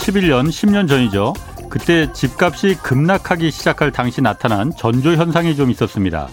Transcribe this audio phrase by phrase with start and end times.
[0.00, 1.34] 2011년 10년 전이죠.
[1.68, 6.28] 그때 집값이 급락하기 시작할 당시 나타난 전조 현상이 좀 있었습니다.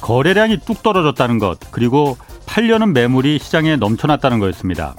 [0.00, 4.94] 거래량이 뚝 떨어졌다는 것, 그리고 팔려는 매물이 시장에 넘쳐났다는 거였습니다.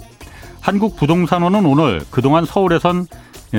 [0.59, 3.07] 한국 부동산원은 오늘 그동안 서울에선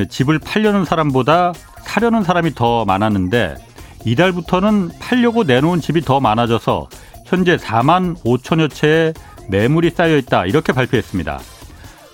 [0.08, 3.56] 집을 팔려는 사람보다 사려는 사람이 더 많았는데
[4.04, 6.88] 이달부터는 팔려고 내놓은 집이 더 많아져서
[7.26, 9.14] 현재 4만 5천여 채의
[9.48, 11.40] 매물이 쌓여 있다 이렇게 발표했습니다.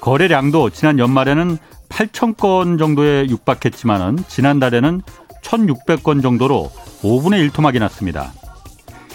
[0.00, 5.02] 거래량도 지난 연말에는 8천 건 정도에 육박했지만은 지난달에는
[5.42, 6.70] 1,600건 정도로
[7.02, 8.32] 5분의 1 토막이 났습니다.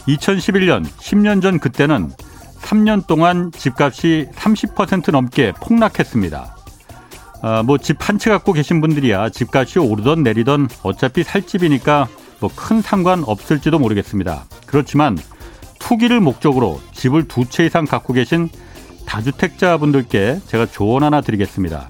[0.07, 2.11] 2011년 10년 전 그때는
[2.61, 6.55] 3년 동안 집값이 30% 넘게 폭락했습니다.
[7.41, 12.07] 아, 뭐집 한 채 갖고 계신 분들이야 집값이 오르던 내리던 어차피 살 집이니까
[12.39, 14.45] 뭐 큰 상관 없을지도 모르겠습니다.
[14.65, 15.17] 그렇지만
[15.79, 18.49] 투기를 목적으로 집을 두 채 이상 갖고 계신
[19.05, 21.87] 다주택자분들께 제가 조언 하나 드리겠습니다.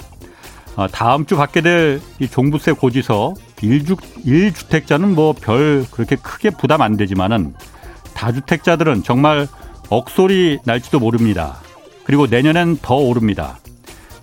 [0.76, 6.82] 아, 다음 주 받게 될 이 종부세 고지서 1주, 1주택자는 뭐 별 그렇게 크게 부담
[6.82, 7.54] 안 되지만은
[8.14, 9.48] 다주택자들은 정말
[9.90, 11.58] 억소리 날지도 모릅니다.
[12.06, 13.60] 그리고 내년엔 더 오릅니다.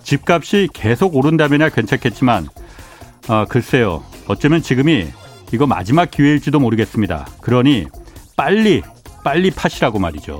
[0.03, 2.47] 집값이 계속 오른다면야 괜찮겠지만
[3.27, 4.03] 아, 글쎄요.
[4.27, 5.07] 어쩌면 지금이
[5.53, 7.27] 이거 마지막 기회일지도 모르겠습니다.
[7.41, 7.85] 그러니
[8.35, 8.81] 빨리
[9.23, 10.39] 빨리 파시라고 말이죠.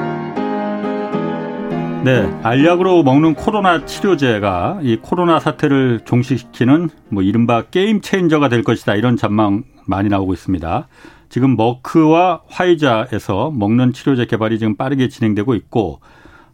[2.03, 8.95] 네, 알약으로 먹는 코로나 치료제가 이 코로나 사태를 종식시키는 뭐 이른바 게임 체인저가 될 것이다
[8.95, 10.87] 이런 전망 많이 나오고 있습니다.
[11.29, 15.99] 지금 머크와 화이자에서 먹는 치료제 개발이 지금 빠르게 진행되고 있고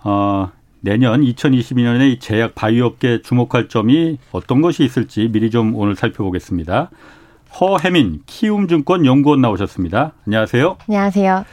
[0.03, 6.89] 어 내년 2022년에 이 제약 바이오업계 주목할 점이 어떤 것이 있을지 미리 좀 오늘 살펴보겠습니다.
[7.59, 10.11] 허혜민 키움증권 연구원 나오셨습니다.
[10.25, 10.77] 안녕하세요.
[10.89, 11.45] 안녕하세요.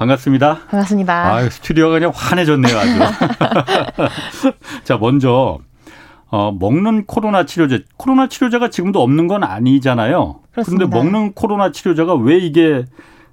[0.00, 0.60] 반갑습니다.
[0.70, 1.34] 반갑습니다.
[1.34, 2.98] 아, 스튜디오가 그냥 환해졌네요, 아주.
[4.84, 5.58] 자, 먼저
[6.28, 7.84] 어, 먹는 코로나 치료제.
[7.98, 10.40] 코로나 치료제가 지금도 없는 건 아니잖아요.
[10.52, 12.86] 그런데 먹는 코로나 치료제가 왜 이게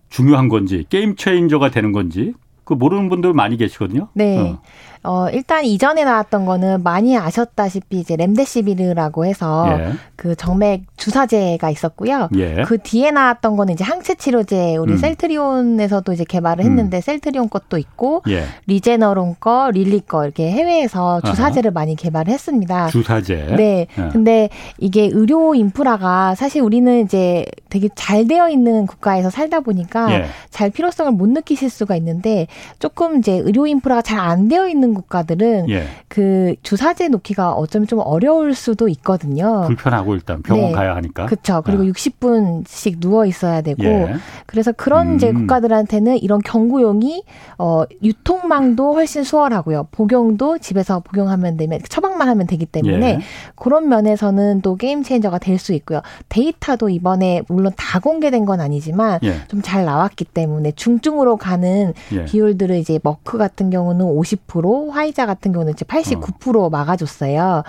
[0.10, 2.34] 중요한 건지, game changer가 되는 건지,
[2.66, 4.10] 그 모르는 분들 많이 계시거든요.
[4.14, 4.38] 네.
[4.38, 4.62] 어.
[5.08, 9.94] 어, 일단 이전에 나왔던 거는 많이 아셨다시피 이제 렘데시비르라고 해서 예.
[10.18, 12.28] 그 정맥 주사제가 있었고요.
[12.36, 12.64] 예.
[12.64, 14.98] 그 뒤에 나왔던 거는 이제 항체 치료제 우리 음.
[14.98, 17.02] 셀트리온에서도 이제 개발을 했는데 음.
[17.02, 18.44] 셀트리온 것도 있고 예.
[18.66, 21.74] 리제너론 거, 릴리 거 이렇게 해외에서 주사제를 아하.
[21.74, 22.88] 많이 개발을 했습니다.
[22.88, 23.56] 주사제.
[23.56, 23.88] 네.
[23.98, 24.10] 예.
[24.12, 30.26] 근데 이게 의료 인프라가 사실 우리는 이제 되게 잘 되어 있는 국가에서 살다 보니까 예.
[30.50, 32.48] 잘 필요성을 못 느끼실 수가 있는데
[32.80, 35.84] 조금 이제 의료 인프라가 잘 안 되어 있는 국가들은 예.
[36.08, 39.66] 그 주사제 놓기가 어쩌면 좀 어려울 수도 있거든요.
[39.68, 40.72] 불편하고 일단 병원 네.
[40.72, 41.26] 가야 하니까.
[41.26, 41.62] 그렇죠.
[41.66, 41.86] 그리고 아.
[41.86, 44.16] 60분씩 누워 있어야 되고 예.
[44.46, 45.16] 그래서 그런 음.
[45.16, 47.24] 이제 국가들한테는 이런 경구용이
[47.58, 49.88] 어 유통망도 훨씬 수월하고요.
[49.92, 53.20] 복용도 집에서 복용하면 되면 처방만 하면 되기 때문에 예.
[53.56, 56.02] 그런 면에서는 또 game changer가 될 수 있고요.
[56.30, 59.36] 데이터도 이번에 물론 다 공개된 건 아니지만 예.
[59.48, 62.26] 좀잘 나왔기 때문에 중증으로 가는 예.
[62.26, 66.70] 비율들을 이제 머크 같은 경우는 50% 화이자 같은 경우는 이제 89% 어.
[66.70, 67.64] 막아줬어요.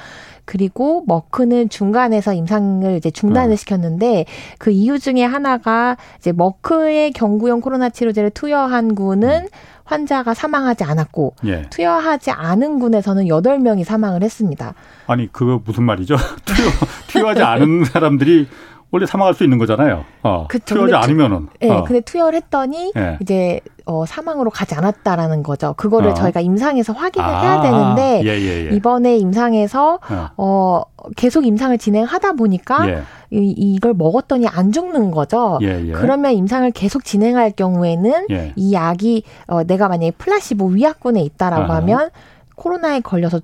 [0.44, 3.56] 그리고 머크는 중간에서 임상을 이제 중단을 어.
[3.56, 4.24] 시켰는데
[4.58, 9.48] 그 이유 중에 하나가 이제 머크의 경구용 코로나 치료제를 투여한 군은 음.
[9.88, 11.62] 환자가 사망하지 않았고 예.
[11.70, 14.74] 투여하지 않은 군에서는 8명이 사망을 했습니다.
[15.06, 16.16] 아니 그거 무슨 말이죠?
[16.44, 16.68] 투여
[17.08, 18.48] 투여하지 않은 사람들이
[18.90, 20.04] 원래 사망할 수 있는 거잖아요.
[20.22, 20.46] 어.
[20.48, 20.74] 그쵸.
[20.74, 21.48] 투여하지 않으면은.
[21.60, 21.84] 네, 어.
[21.84, 23.18] 근데 투여를 했더니 네.
[23.20, 25.74] 이제 어, 사망으로 가지 않았다라는 거죠.
[25.76, 26.14] 그거를 어.
[26.14, 27.40] 저희가 임상에서 확인을 아.
[27.40, 28.76] 해야 되는데 예, 예, 예.
[28.76, 30.28] 이번에 임상에서 어.
[30.36, 30.82] 어,
[31.16, 33.02] 계속 임상을 진행하다 보니까 예.
[33.30, 35.58] 이, 이걸 먹었더니 안 죽는 거죠.
[35.62, 35.92] 예, 예.
[35.92, 38.26] 그러면 임상을 계속 진행할 경우에는
[38.56, 42.10] 이 약이 어, 내가 만약에 플라시보 위약군에 있다라고 하면
[42.56, 43.40] 코로나에 걸려서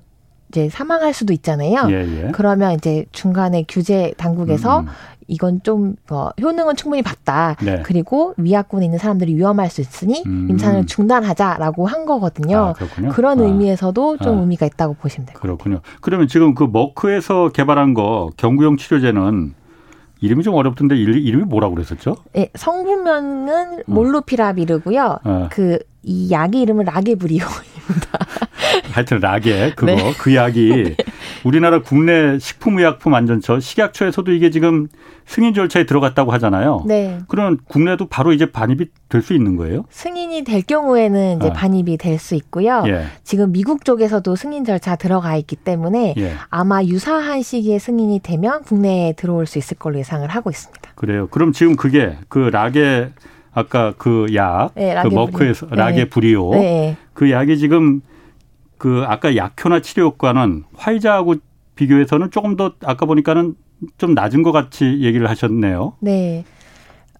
[0.49, 1.87] 이제 사망할 수도 있잖아요.
[1.89, 2.31] 예, 예.
[2.31, 4.87] 그러면 이제 중간에 규제 당국에서 음.
[5.27, 7.55] 이건 좀 어, 효능은 충분히 봤다.
[7.61, 7.81] 네.
[7.83, 10.47] 그리고 위약군에 있는 사람들이 위험할 수 있으니 음.
[10.49, 12.73] 임상을 중단하자라고 한 거거든요.
[12.77, 13.43] 아, 그런 아.
[13.43, 14.41] 의미에서도 좀 아.
[14.41, 15.37] 의미가 있다고 보시면 돼요.
[15.39, 15.81] 그렇군요.
[16.01, 19.53] 그러면 지금 그 머크에서 개발한 거 경구용 치료제는
[20.21, 22.15] 이름이 좀 어렵던데 이름이 뭐라고 그랬었죠?
[22.33, 23.83] 네, 성분명은 어.
[23.85, 25.19] 몰루피라비르고요.
[25.23, 25.49] 어.
[25.51, 28.19] 그이 약의 이름은 라게브리오입니다.
[28.91, 30.13] 하여튼 라게 그거 네.
[30.17, 31.03] 그 약이 네.
[31.45, 34.87] 우리나라 국내 식품의약품안전처 식약처에서도 이게 지금
[35.27, 36.83] 승인 절차에 들어갔다고 하잖아요.
[36.87, 37.19] 네.
[37.27, 39.85] 그러면 국내도 바로 이제 반입이 될 수 있는 거예요?
[39.91, 41.53] 승인이 될 경우에는 이제 아.
[41.53, 42.83] 반입이 될 수 있고요.
[42.87, 43.05] 예.
[43.23, 46.31] 지금 미국 쪽에서도 승인 절차 들어가 있기 때문에 예.
[46.49, 50.91] 아마 유사한 시기에 승인이 되면 국내에 들어올 수 있을 걸로 예상을 하고 있습니다.
[50.95, 51.27] 그래요.
[51.27, 53.11] 그럼 지금 그게 그 라게
[53.53, 55.75] 아까 그 약, 네, 그 머크에서 네.
[55.75, 56.97] 라게브리오 네.
[57.13, 58.01] 그 약이 지금
[58.77, 61.35] 그 아까 약효나 치료 효과는 화이자하고
[61.75, 63.55] 비교해서는 조금 더 아까 보니까는
[63.97, 65.93] 좀 낮은 것 같이 얘기를 하셨네요.
[65.99, 66.45] 네.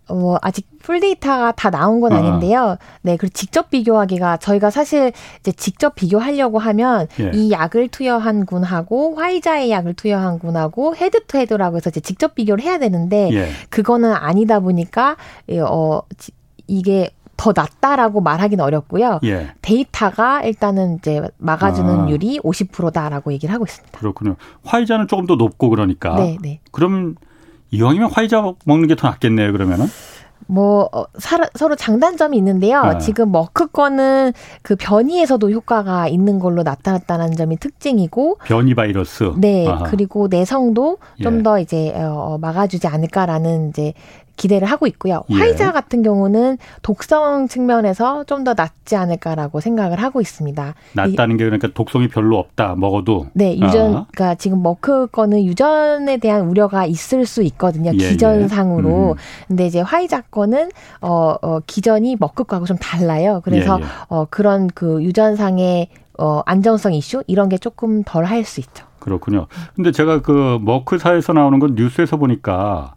[0.07, 2.17] 뭐 아직 full 데이터가 다 나온 건 아.
[2.17, 2.77] 아닌데요.
[3.01, 7.31] 네, 그리고 직접 비교하기가 저희가 사실 이제 직접 비교하려고 하면 예.
[7.33, 12.63] 이 약을 투여한 군하고 화이자의 약을 투여한 군하고 head to head라고 해서 이제 직접 비교를
[12.63, 13.49] 해야 되는데 예.
[13.69, 15.17] 그거는 아니다 보니까
[15.67, 16.01] 어
[16.67, 19.19] 이게 더 낫다라고 말하기는 어렵고요.
[19.23, 19.51] 예.
[19.61, 22.09] 데이터가 일단은 이제 막아주는 아.
[22.09, 23.99] 율이 50%다라고 얘기를 하고 있습니다.
[23.99, 24.35] 그렇군요.
[24.63, 26.15] 화이자는 조금 더 높고 그러니까.
[26.15, 26.59] 네, 네.
[26.71, 27.15] 그러면
[27.71, 29.51] 이왕이면 화이자 먹는 게 더 낫겠네요.
[29.51, 29.87] 그러면은.
[30.47, 31.05] 뭐 어,
[31.55, 32.79] 서로 장단점이 있는데요.
[32.79, 32.97] 아.
[32.99, 39.33] 지금 머크 거는 그 변이에서도 효과가 있는 걸로 나타났다는 점이 특징이고 변이 바이러스.
[39.37, 39.67] 네.
[39.67, 39.83] 아하.
[39.85, 41.63] 그리고 내성도 좀더 예.
[41.63, 43.93] 이제 어, 막아주지 않을까라는 이제
[44.37, 45.23] 기대를 하고 있고요.
[45.29, 45.35] 예.
[45.35, 50.75] 화이자 같은 경우는 독성 측면에서 좀 더 낫지 않을까라고 생각을 하고 있습니다.
[50.93, 53.25] 낫다는 게 그러니까 독성이 별로 없다 먹어도.
[53.33, 54.05] 네, 유전, 아.
[54.11, 57.91] 그러니까 지금 머크 거는 유전에 대한 우려가 있을 수 있거든요.
[57.91, 58.09] 예, 예.
[58.09, 59.13] 기전상으로.
[59.13, 59.15] 음.
[59.47, 60.69] 근데 이제 화이자 거는
[61.01, 63.41] 어, 어 기전이 머크 거하고 좀 달라요.
[63.43, 63.87] 그래서 예, 예.
[64.09, 65.87] 어 그런 그 유전상의
[66.19, 68.85] 어 안정성 이슈 이런 게 조금 덜 할 수 있죠.
[68.99, 69.47] 그렇군요.
[69.75, 72.93] 근데 제가 그 머크사에서 나오는 건 뉴스에서 보니까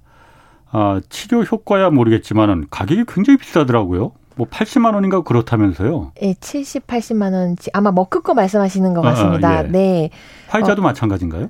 [0.71, 4.13] 아, 치료 효과야 모르겠지만은 가격이 굉장히 비싸더라고요.
[4.37, 6.13] 뭐 80만 원인가 그렇다면서요?
[6.21, 9.49] 네, 70, 80만 원 아마 머크 거 말씀하시는 것 같습니다.
[9.49, 9.69] 아, 아, 예.
[9.69, 10.11] 네.
[10.47, 11.49] 화이자도 어, 마찬가지인가요?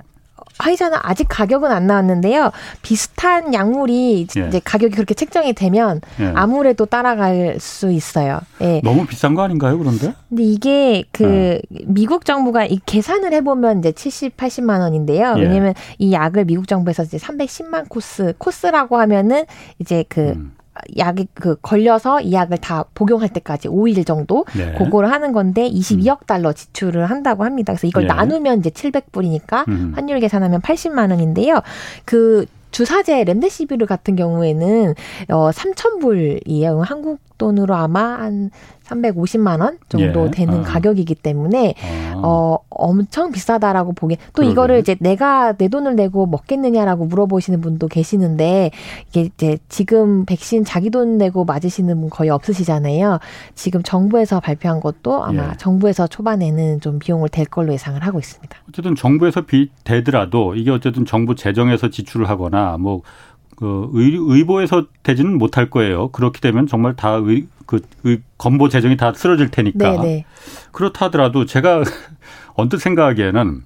[0.59, 2.51] 화이자는 아직 가격은 안 나왔는데요.
[2.81, 4.47] 비슷한 약물이 예.
[4.47, 6.31] 이제 가격이 그렇게 책정이 되면 예.
[6.35, 8.41] 아무래도 따라갈 수 있어요.
[8.61, 8.81] 예.
[8.83, 10.13] 너무 비싼 거 아닌가요, 그런데?
[10.27, 11.61] 근데 이게 그 예.
[11.85, 15.35] 미국 정부가 이 계산을 해보면 이제 70, 80만 원인데요.
[15.37, 15.41] 예.
[15.41, 19.45] 왜냐면 이 약을 미국 정부에서 이제 310만 코스, 코스라고 하면은
[19.79, 20.58] 이제 그 음.
[20.97, 24.73] 약이 그 걸려서 이 약을 다 복용할 때까지 5일 정도 네.
[24.77, 27.73] 그거를 하는 건데 22억 달러 지출을 한다고 합니다.
[27.73, 28.13] 그래서 이걸 네.
[28.13, 29.93] 나누면 이제 700불이니까 음.
[29.95, 31.61] 환율 계산하면 80만 원인데요.
[32.05, 34.93] 그 주사제 렘데시비르 같은 경우에는
[35.29, 36.81] 어 3,000불이에요.
[36.83, 38.51] 한국 돈으로 아마 한
[38.83, 40.31] 350만 원 정도 예.
[40.31, 40.63] 되는 아.
[40.63, 42.21] 가격이기 때문에 아.
[42.23, 44.51] 어 엄청 비싸다라고 보기에 또 그러게.
[44.51, 48.71] 이거를 이제 내가 내 돈을 내고 먹겠느냐라고 물어보시는 분도 계시는데
[49.09, 53.19] 이게 이제 지금 백신 자기 돈 내고 맞으시는 분 거의 없으시잖아요.
[53.55, 55.57] 지금 정부에서 발표한 것도 아마 예.
[55.57, 58.57] 정부에서 초반에는 좀 비용을 댈 걸로 예상을 하고 있습니다.
[58.69, 65.69] 어쨌든 정부에서 비 대더라도 이게 어쨌든 정부 재정에서 지출을 하거나 뭐그 의, 의보에서 되지는 못할
[65.69, 66.09] 거예요.
[66.09, 69.91] 그렇게 되면 정말 다 의, 그 의, 건보 재정이 다 쓰러질 테니까.
[69.91, 70.03] 네네.
[70.03, 70.25] 네.
[70.71, 71.83] 그렇다 하더라도 제가
[72.55, 73.61] 언뜻 생각하기에는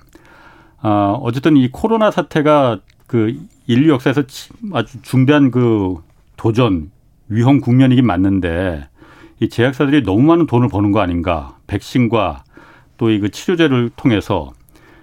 [0.84, 3.38] 어, 어쨌든 이 코로나 사태가 그
[3.68, 4.24] 인류 역사에서
[4.74, 5.96] 아주 중대한 그
[6.36, 6.92] 도전
[7.30, 8.88] 위험 국면이긴 맞는데
[9.40, 11.58] 이 제약사들이 너무 많은 돈을 버는 거 아닌가?
[11.68, 12.44] 백신과
[12.98, 14.52] 또 이 그 치료제를 통해서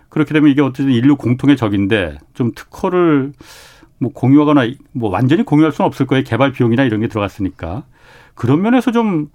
[0.08, 3.32] 그렇게 되면 이게 어쨌든 인류 공통의 적인데 좀 특허를
[4.00, 6.24] 뭐 공유하거나 뭐 완전히 공유할 수는 없을 거예요.
[6.24, 7.84] 개발 비용이나 이런 게 들어갔으니까.
[8.34, 9.30] 그런 면에서 좀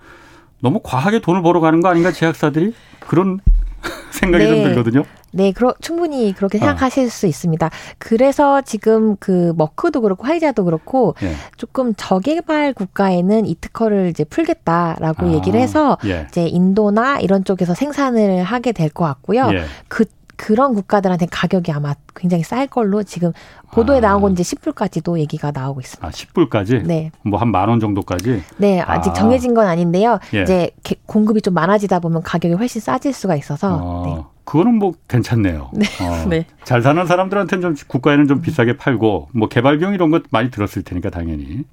[0.59, 3.39] 너무 과하게 돈을 벌어 가는 거 아닌가 제약사들이 그런
[4.09, 4.49] 생각이 네.
[4.49, 5.03] 좀 들거든요.
[5.31, 6.59] 네, 그러, 충분히 그렇게 아.
[6.59, 7.09] 생각하실 아.
[7.09, 7.69] 수 있습니다.
[7.99, 11.33] 그래서 지금 그 머크도 그렇고 화이자도 그렇고 예.
[11.57, 15.33] 조금 저개발 국가에는 이 특허를 이제 풀겠다라고 아.
[15.33, 16.25] 얘기를 해서 예.
[16.29, 19.49] 이제 인도나 이런 쪽에서 생산을 하게 될 것 같고요.
[19.53, 19.65] 예.
[19.89, 20.05] 그
[20.37, 23.31] 그런 국가들한테 가격이 아마 굉장히 쌀 걸로 지금
[23.71, 24.01] 보도에 아.
[24.01, 26.05] 나온 건 이제 10불까지도 얘기가 나오고 있습니다.
[26.07, 26.85] 아, 10불까지?
[26.85, 27.11] 네.
[27.23, 28.43] 뭐 한 만 원 정도까지?
[28.57, 29.13] 네, 아직 아.
[29.13, 30.19] 정해진 건 아닌데요.
[30.33, 30.43] 예.
[30.43, 30.69] 이제
[31.05, 33.79] 공급이 좀 많아지다 보면 가격이 훨씬 싸질 수가 있어서.
[33.81, 34.03] 어.
[34.05, 34.23] 네.
[34.45, 35.71] 그거는 뭐 괜찮네요.
[35.73, 35.85] 네.
[36.01, 36.25] 어.
[36.29, 36.45] 네.
[36.63, 40.83] 잘 사는 사람들한테는 좀 국가에는 좀 비싸게 팔고 뭐 개발 비용 이런 것 많이 들었을
[40.83, 41.63] 테니까 당연히.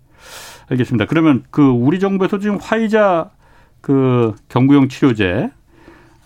[0.71, 1.07] 알겠습니다.
[1.07, 3.31] 그러면 그 우리 정부에서 지금 화이자
[3.83, 5.51] 그 경구용 치료제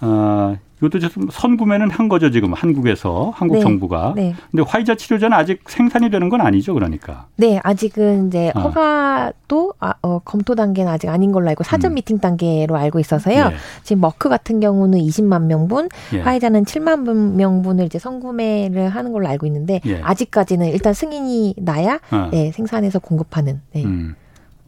[0.00, 3.61] 어, 이것도 지금 선구매는 한 거죠 지금 한국에서 한국 네.
[3.61, 4.12] 정부가.
[4.14, 4.35] 네.
[4.50, 7.26] 근데 화이자 치료제는 아직 생산이 되는 건 아니죠, 그러니까.
[7.37, 8.61] 네, 아직은 이제 어.
[8.61, 11.95] 허가도 아, 어, 검토 단계는 아직 아닌 걸로 알고 사전 음.
[11.95, 13.50] 미팅 단계로 알고 있어서요.
[13.52, 13.56] 예.
[13.85, 16.21] 지금 머크 같은 경우는 20만 명분, 예.
[16.21, 20.00] 화이자는 7만 명분을 이제 선구매를 하는 걸로 알고 있는데 예.
[20.02, 22.28] 아직까지는 일단 승인이 나야 어.
[22.30, 23.62] 네, 생산해서 공급하는.
[23.73, 23.85] 네.
[23.85, 24.14] 음.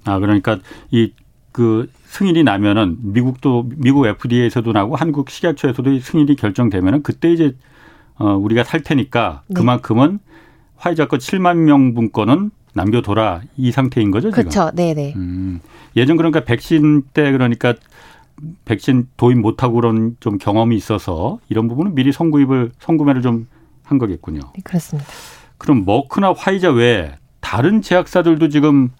[0.04, 0.58] 아 그러니까
[0.90, 1.12] 이
[1.52, 7.54] 그 승인이 나면은 미국도 미국 FDA에서도 나고 한국 식약처에서도 승인이 결정되면은 그때 이제
[8.16, 9.54] 어, 우리가 살 테니까 네.
[9.54, 10.18] 그만큼은
[10.76, 14.42] 화이자 거 7만 명분 거는 남겨둬라 이 상태인 거죠 지금.
[14.42, 14.70] 그렇죠.
[14.74, 15.14] 네네.
[15.16, 15.60] 음,
[15.96, 17.74] 예전 그러니까 백신 때 그러니까
[18.64, 23.46] 백신 도입 못하고 그런 좀 경험이 있어서 이런 부분은 미리 선구입을 선구매를 좀
[23.88, 24.40] 한 거겠군요.
[24.54, 25.08] 네, 그렇습니다.
[25.56, 28.90] 그럼 머크나 화이자 외에 다른 제약사들도 지금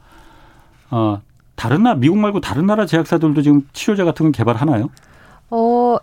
[0.90, 1.20] 어
[1.58, 4.90] 다른 나라 미국 말고 다른 나라 제약사들도 지금 치료제 같은 걸 개발하나요?
[5.50, 5.96] 어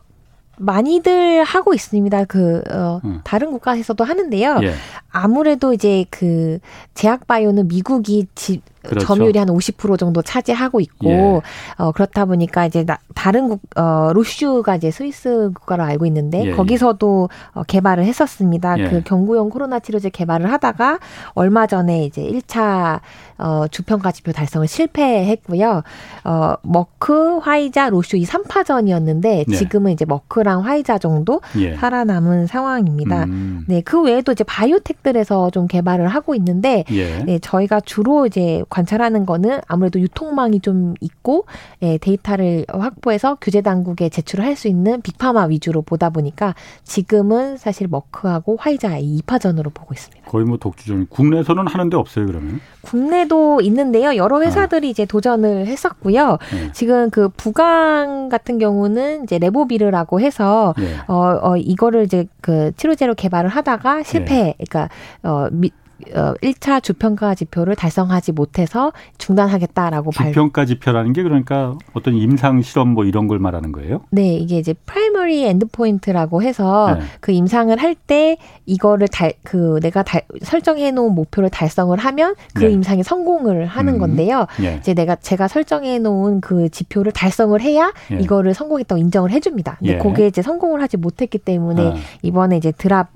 [0.57, 2.25] 많이들 하고 있습니다.
[2.25, 3.21] 그 어, 음.
[3.23, 4.59] 다른 국가에서도 하는데요.
[4.63, 4.73] 예.
[5.09, 6.59] 아무래도 이제 그
[6.93, 9.05] 제약 바이오는 미국이 지, 그렇죠.
[9.05, 11.41] 점유율이 한 50% 정도 차지하고 있고 예.
[11.77, 16.51] 어 그렇다 보니까 이제 나, 다른 국 어, 로슈가 이제 스위스 국가로 알고 있는데 예.
[16.51, 18.79] 거기서도 어, 개발을 했었습니다.
[18.79, 18.89] 예.
[18.89, 20.99] 그 경구용 코로나 치료제 개발을 하다가
[21.33, 22.99] 얼마 전에 이제 1차
[23.37, 25.83] 어, 주평가 지표 달성을 실패했고요.
[26.23, 29.55] 어, 머크, 화이자, 로슈 이 3파전이었는데 네.
[29.55, 31.75] 지금은 이제 머크랑 화이자 정도 예.
[31.75, 33.25] 살아남은 상황입니다.
[33.25, 33.65] 음.
[33.67, 37.23] 네, 그 외에도 이제 바이오텍들에서 좀 개발을 하고 있는데 예.
[37.23, 41.45] 네, 저희가 주로 이제 관찰하는 거는 아무래도 유통망이 좀 있고
[41.81, 46.55] 예, 데이터를 확보해서 규제 당국에 제출을 할 수 있는 빅파마 위주로 보다 보니까
[46.85, 50.31] 지금은 사실 머크하고 화이자 이 2파전으로 보고 있습니다.
[50.31, 51.07] 거의 뭐 독주전.
[51.09, 52.61] 국내에서는 하는데 없어요, 그러면?
[52.81, 54.15] 국내도 있는데요.
[54.15, 54.89] 여러 회사들이 아.
[54.89, 56.37] 이제 도전을 했었고요.
[56.53, 56.71] 네.
[56.71, 60.95] 지금 그 부광 같은 경우는 이제 레보비르라고 해서 네.
[61.07, 64.35] 어, 어 이거를 이제 그 치료제로 개발을 하다가 실패.
[64.35, 64.55] 네.
[64.57, 64.89] 그러니까
[65.23, 72.15] 어 미, 어 1차 주평가 지표를 달성하지 못해서 중단하겠다라고 발 주평가 지표라는 게 그러니까 어떤
[72.15, 74.01] 임상 실험 뭐 이런 걸 말하는 거예요?
[74.11, 77.05] 네, 이게 이제 primary endpoint라고 해서 네.
[77.19, 82.65] 그 임상을 할 때 이거를 달 그 내가 달, 설정해 놓은 목표를 달성을 하면 그
[82.65, 82.71] 네.
[82.71, 83.99] 임상에 성공을 하는 음.
[83.99, 84.47] 건데요.
[84.59, 84.77] 네.
[84.79, 88.17] 이제 내가 제가 설정해 놓은 그 지표를 달성을 해야 예.
[88.17, 89.77] 이거를 성공했다고 인정을 해 줍니다.
[89.79, 89.97] 근데 예.
[89.97, 91.95] 그게 이제 성공을 하지 못했기 때문에 아.
[92.21, 93.09] 이번에 이제 드랍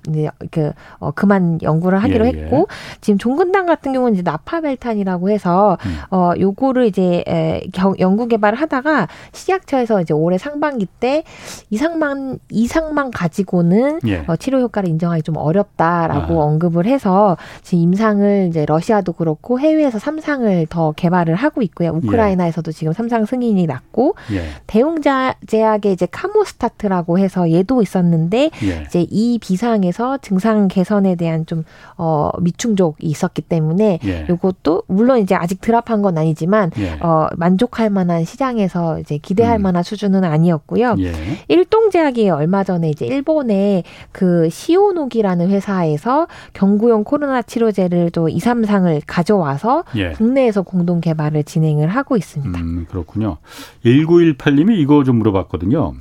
[0.52, 2.42] 그 어, 그만 연구를 하기로 예, 예.
[2.44, 2.68] 했고
[3.02, 5.98] 지금 종근당 같은 경우는 이제 나파벨탄이라고 해서 음.
[6.12, 11.24] 어 요거를 이제 에, 경, 연구 개발을 하다가 식약처에서 이제 올해 상반기 때
[11.70, 14.24] 이상만 이상만 가지고는 예.
[14.28, 16.46] 어, 치료 효과를 인정하기 좀 어렵다라고 아.
[16.46, 21.92] 언급을 해서 지금 임상을 이제 러시아도 그렇고 해외에서 삼상을더 개발을 하고 있고요.
[21.92, 22.74] 우크라이나에서도 예.
[22.74, 24.44] 지금 삼상 승인이 났고 예.
[24.68, 28.84] 대웅자 제약의 이제 카모스타트라고 해서 얘도 있었는데 예.
[28.86, 31.64] 이제 이 비상에서 증상 개선에 대한 좀
[31.98, 34.28] 어, 미 충족이 있었기 때문에 예.
[34.30, 37.00] 이것도 물론 이제 아직 드랍한 건 아니지만 예.
[37.02, 39.64] 어, 만족할 만한 시장에서 이제 기대할 음.
[39.64, 40.96] 만한 수준은 아니었고요.
[41.00, 41.14] 예.
[41.48, 49.86] 일동제약이 얼마 전에 이제 일본의 그 시오노기라는 회사에서 경구용 코로나 치료제를 또 2, 3상을 가져와서
[49.96, 50.12] 예.
[50.12, 52.60] 국내에서 공동 개발을 진행을 하고 있습니다.
[52.60, 53.38] 음, 그렇군요.
[53.86, 55.94] 1918님이 이거 좀 물어봤거든요.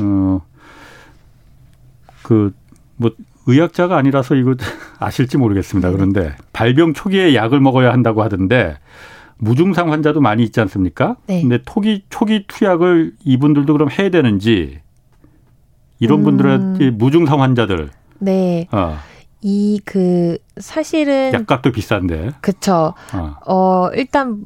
[0.00, 0.40] 어,
[2.22, 2.54] 그,
[2.96, 3.10] 뭐,
[3.46, 4.54] 의학자가 아니라서 이거
[4.98, 5.88] 아실지 모르겠습니다.
[5.88, 5.94] 네.
[5.94, 8.78] 그런데 발병 초기에 약을 먹어야 한다고 하던데
[9.38, 11.16] 무증상 환자도 많이 있지 않습니까?
[11.26, 11.42] 네.
[11.42, 14.80] 근데 초기 초기 투약을 이분들도 그럼 해야 되는지
[15.98, 16.24] 이런 음.
[16.24, 17.90] 분들은 무증상 환자들.
[18.18, 18.66] 네.
[18.72, 18.96] 어.
[19.42, 22.30] 이그 사실은 약값도 비싼데.
[22.40, 22.94] 그렇죠.
[23.12, 23.36] 어.
[23.46, 24.40] 어 일단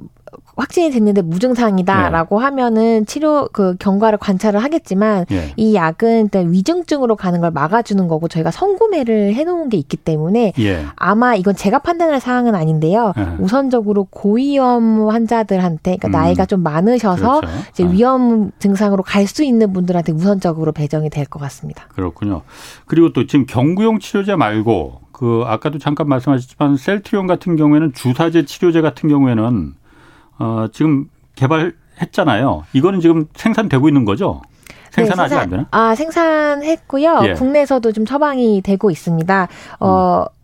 [0.57, 2.45] 확진이 됐는데 무증상이다라고 네.
[2.45, 5.53] 하면은 치료 그 경과를 관찰을 하겠지만 네.
[5.57, 10.85] 이 약은 일단 위중증으로 가는 걸 막아주는 거고 저희가 선구매를 해놓은 게 있기 때문에 예.
[10.97, 13.13] 아마 이건 제가 판단할 사항은 아닌데요.
[13.17, 13.27] 예.
[13.39, 16.11] 우선적으로 고위험 환자들한테 그러니까 음.
[16.11, 17.59] 나이가 좀 많으셔서 그렇죠.
[17.71, 17.89] 이제 아.
[17.89, 21.85] 위험 증상으로 갈 수 있는 분들한테 우선적으로 배정이 될 것 같습니다.
[21.95, 22.43] 그렇군요.
[22.87, 28.81] 그리고 또 지금 경구용 치료제 말고 그 아까도 잠깐 말씀하셨지만 셀트리온 같은 경우에는 주사제 치료제
[28.81, 29.75] 같은 경우에는
[30.39, 32.65] 어, 지금 개발했잖아요.
[32.73, 34.43] 이거는 지금 생산되고 있는 거죠?
[34.91, 35.67] 생산 네, 아직 안 되나?
[35.71, 37.21] 아 생산했고요.
[37.25, 37.33] 예.
[37.35, 39.49] 국내에서도 좀 처방이 되고 있습니다.
[39.81, 40.23] 어.
[40.23, 40.39] 음.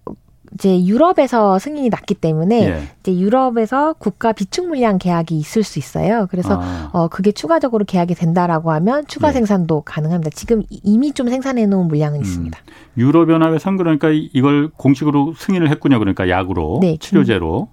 [0.54, 2.82] 이제 유럽에서 승인이 났기 때문에 예.
[3.00, 6.28] 이제 유럽에서 국가 비축 물량 계약이 있을 수 있어요.
[6.30, 6.90] 그래서 아.
[6.92, 9.32] 어 그게 추가적으로 계약이 된다라고 하면 추가 예.
[9.32, 10.30] 생산도 가능합니다.
[10.30, 12.22] 지금 이미 좀 생산해 놓은 물량은 음.
[12.22, 12.56] 있습니다.
[12.96, 15.98] 유럽 연합에서는 그러니까 이걸 공식으로 승인을 했군요.
[15.98, 17.68] 그러니까 약으로 네, 치료제로.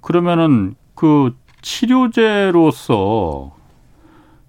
[0.00, 3.54] 그러면은 그 치료제로서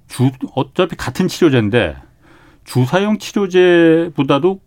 [0.08, 1.98] 주 어차피 같은 치료제인데
[2.64, 4.60] 주사용 치료제보다도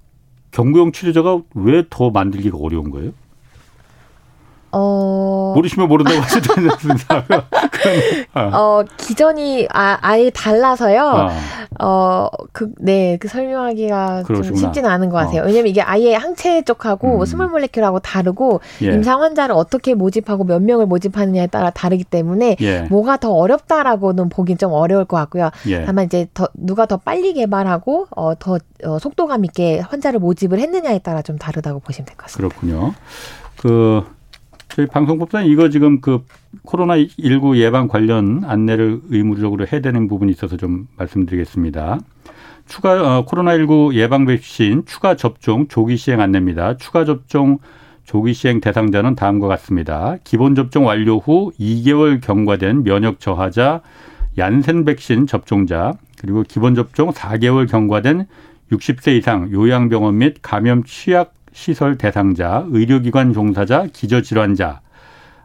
[0.51, 3.13] 경구용 치료제가 왜 더 만들기가 어려운 거예요?
[4.73, 4.79] 어...
[4.79, 7.25] 뭐 모르시면 모른다고 하셔도 않습니다.
[8.35, 8.51] 어.
[8.53, 11.31] 어, 기전이 아, 아예 달라서요.
[11.81, 15.43] 어, 어 그, 네, 그 설명하기가 좀 쉽지는 않은 것 같아요.
[15.43, 15.47] 어.
[15.47, 17.25] 왜냐면 이게 아예 항체 쪽하고 음.
[17.25, 18.87] small molecule하고 다르고 예.
[18.93, 22.83] 임상 환자를 어떻게 모집하고 몇 명을 모집하느냐에 따라 다르기 때문에 예.
[22.83, 25.51] 뭐가 더 어렵다라고는 보긴 좀 어려울 것 같고요.
[25.69, 25.85] 예.
[25.85, 30.99] 다만 이제 더 누가 더 빨리 개발하고 어, 더 어, 속도감 있게 환자를 모집을 했느냐에
[30.99, 32.55] 따라 좀 다르다고 보시면 될 것 같습니다.
[32.55, 32.93] 그렇군요.
[33.57, 34.05] 그
[34.69, 36.25] 저희 방송법상 이거 지금 그
[36.63, 41.99] 코로나 19 예방 관련 안내를 의무적으로 해야 되는 부분이 있어서 좀 말씀드리겠습니다.
[42.67, 46.77] 추가 어, 코로나 19 예방 백신 추가 접종 조기 시행 안내입니다.
[46.77, 47.59] 추가 접종
[48.05, 50.17] 조기 시행 대상자는 다음과 같습니다.
[50.25, 53.83] 기본 접종 완료 후 2개월 경과된 면역 저하자,
[54.39, 58.27] 얀센 백신 접종자, 그리고 기본 접종 4개월 경과된
[58.73, 64.81] 60세 이상 요양병원 및 감염 취약 시설 대상자, 의료기관 종사자, 기저질환자,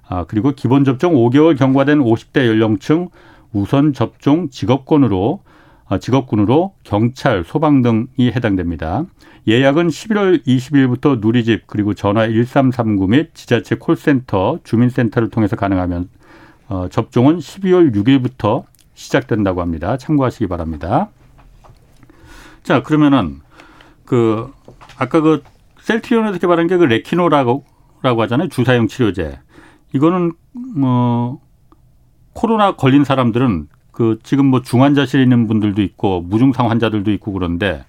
[0.08, 3.10] 아, 그리고 기본 접종 5개월 경과된 50대 연령층
[3.52, 5.42] 우선 접종 직업권으로
[5.86, 9.06] 어, 직업군으로 경찰, 소방 등이 해당됩니다.
[9.48, 16.10] 예약은 11월 20일부터 누리집 그리고 전화 1339 및 지자체 콜센터, 주민센터를 통해서 가능하면
[16.70, 19.98] 어, 접종은 12월 6일부터 시작된다고 합니다.
[19.98, 21.10] 참고하시기 바랍니다.
[22.62, 23.42] 자, 그러면은
[24.06, 24.52] 그
[24.98, 25.42] 아까 그
[25.84, 27.66] 셀트리온에서 개발한 게 그 레키노라고
[28.02, 28.50] 라고 하잖아요.
[28.50, 29.40] 주사용 치료제.
[29.94, 30.34] 이거는
[30.76, 31.40] 뭐
[32.34, 37.86] 코로나 걸린 사람들은 그 지금 뭐 중환자실에 있는 분들도 있고 무증상 환자들도 있고 그런데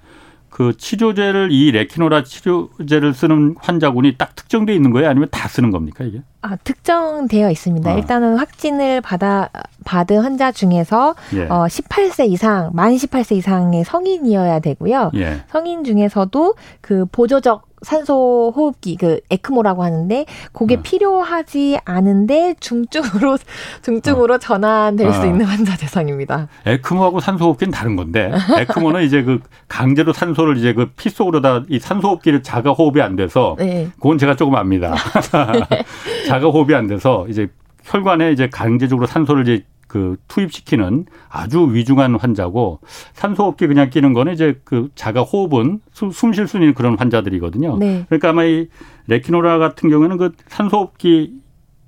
[0.51, 5.09] 그 치료제를 이 레키노라 치료제를 쓰는 환자군이 딱 특정돼 있는 거예요?
[5.09, 6.23] 아니면 다 쓰는 겁니까 이게?
[6.43, 7.93] 아 특정되어 있습니다.
[7.93, 7.97] 어.
[7.99, 9.49] 일단은 확진을 받아
[9.85, 11.47] 받은 환자 중에서 예.
[11.47, 15.11] 어 18세 이상 만 18세 이상의 성인이어야 되고요.
[15.17, 15.43] 예.
[15.49, 20.83] 성인 중에서도 그 보조적 산소 호흡기 그 에크모라고 하는데 그게 어.
[20.83, 23.37] 필요하지 않은데 중증으로
[23.83, 24.39] 중증으로 어.
[24.39, 25.13] 전환될 어.
[25.13, 26.49] 수 있는 환자 대상입니다.
[26.65, 31.79] 에크모하고 산소 호흡기는 다른 건데 에크모는 이제 그 강제로 산소를 이제 그 피 속으로다 이
[31.79, 33.89] 산소 호흡기를 자가 호흡이 안 돼서 네.
[33.97, 34.95] 그건 제가 조금 압니다.
[36.27, 37.49] 자가 호흡이 안 돼서 이제
[37.85, 39.65] 혈관에 이제 강제적으로 산소를 이제
[39.95, 42.81] 그 투입시키는 아주 위중한 환자고
[43.13, 47.77] 산소호흡기 그냥 끼는 거는 이제 그 자가 호흡은 숨 쉴 수 있는 그런 환자들이거든요.
[47.79, 48.05] 네.
[48.09, 48.67] 그러니까 아마 이
[49.07, 51.35] 레키노라 같은 경우에는 그 산소호흡기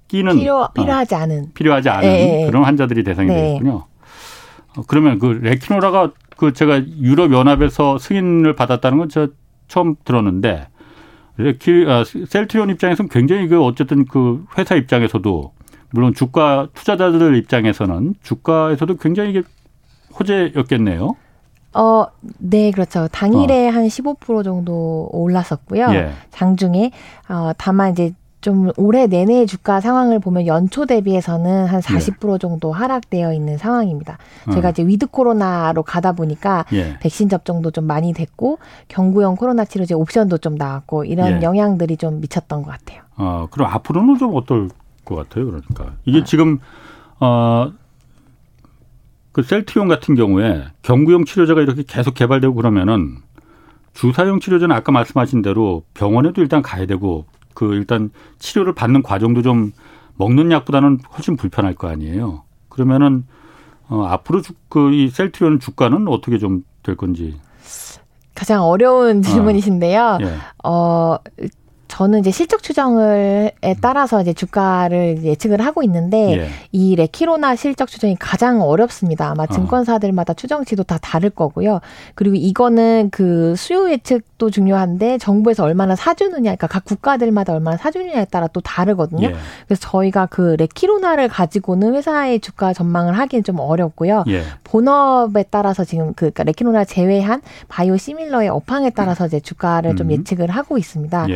[0.07, 2.47] 끼는 필요 어, 필요하지 않은 필요하지 않은 네.
[2.47, 3.35] 그런 환자들이 대상이 네.
[3.35, 3.87] 되겠군요.
[4.77, 9.31] 어, 그러면 그 레키노라가 그 제가 유럽 연합에서 승인을 받았다는 건 저
[9.67, 10.69] 처음 들었는데
[11.39, 15.56] 레키 아, 셀트리온 입장에서는 굉장히 그 어쨌든 그 회사 입장에서도
[15.97, 19.43] 물론 주가 투자자들 입장에서는 주가에서도 굉장히 이게
[20.21, 21.17] 호재였겠네요.
[21.73, 22.07] 어,
[22.39, 23.09] 네, 그렇죠.
[23.09, 23.73] 당일에 어.
[23.73, 25.89] 한15% 정도 올랐었고요.
[25.93, 26.11] 예.
[26.31, 26.91] 장중에
[27.31, 32.39] 어, 다만 이제 좀 올해 내내 주가 상황을 보면 연초 대비해서는 한 40% 예.
[32.39, 34.19] 정도 하락되어 있는 상황입니다.
[34.49, 34.53] 어.
[34.53, 36.99] 제가 이제 위드 코로나로 가다 보니까 예.
[37.01, 41.43] 백신 접종도 좀 많이 됐고 경구용 코로나 치료제 옵션도 좀 나왔고 이런 예.
[41.43, 43.01] 영향들이 좀 미쳤던 것 같아요.
[43.17, 44.69] 어, 그럼 앞으로는 좀 어떨
[45.07, 45.47] 것 같아요.
[45.47, 46.59] 그러니까 이게 지금
[47.21, 47.73] 어.
[49.33, 53.17] 그 셀트리온 같은 경우에 경구용 치료제가 이렇게 계속 개발되고 그러면은
[53.95, 59.73] 주사용 치료제는 아까 말씀하신 대로 병원에도 일단 가야 되고 그 일단 치료를 받는 과정도 좀
[60.17, 62.45] 먹는 약보다는 훨씬 불편할 거 아니에요.
[62.71, 63.25] 그러면은
[63.89, 67.39] 어 앞으로 그이 셀트리온 주가는 어떻게 좀 될 건지
[68.35, 70.03] 가장 어려운 질문이신데요.
[70.03, 70.37] 어, 예.
[70.65, 71.17] 어
[71.89, 76.49] 저는 이제 실적 추정을에 따라서 이제 주가를 예측을 하고 있는데 예.
[76.73, 79.31] 이 레키로나 실적 추정이 가장 어렵습니다.
[79.31, 79.47] 아마 어.
[79.47, 81.81] 증권사들마다 추정치도 다 다를 거고요.
[82.15, 88.47] 그리고 이거는 그 수요 예측도 중요한데 정부에서 얼마나 사주느냐, 그러니까 각 국가들마다 얼마나 사주느냐에 따라
[88.49, 89.29] 또 다르거든요.
[89.29, 89.35] 예.
[89.67, 94.25] 그래서 저희가 그 레키로나를 가지고는 회사의 주가 전망을 하기는 좀 어렵고요.
[94.29, 94.43] 예.
[94.65, 99.97] 본업에 따라서 지금 그 그러니까 레키로나 제외한 바이오 시밀러의 업황에 따라서 이제 주가를 음.
[99.97, 101.27] 좀 예측을 하고 있습니다.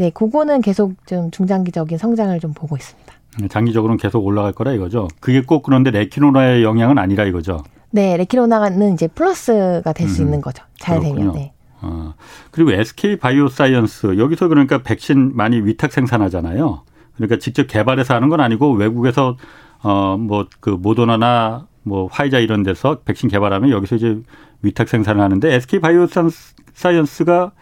[0.00, 0.04] 예.
[0.04, 3.12] 네, 그거는 계속 좀 중장기적인 성장을 좀 보고 있습니다.
[3.40, 5.08] 네, 장기적으로는 계속 올라갈 거라 이거죠.
[5.20, 7.62] 그게 꼭 그런데 레키노나의 영향은 아니라 이거죠.
[7.90, 10.64] 네, 레키로나는 이제 플러스가 될수 음, 있는 거죠.
[10.78, 11.32] 잘 그렇군요.
[11.32, 11.34] 되면.
[11.34, 11.52] 네.
[11.82, 12.14] 어,
[12.50, 16.82] 그리고 SK 바이오사이언스 여기서 그러니까 백신 많이 위탁 생산하잖아요.
[17.16, 19.36] 그러니까 직접 개발해서 하는 건 아니고 외국에서
[19.82, 24.18] 어 뭐 그 모더나나 뭐 화이자 이런 데서 백신 개발하면 여기서 이제
[24.62, 27.52] 위탁 생산을 하는데 SK 바이오사이언스가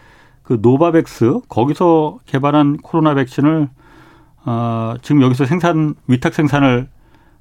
[0.42, 3.68] 그 노바백스 거기서 개발한 코로나 백신을
[4.44, 6.88] 어, 지금 여기서 생산 위탁 생산을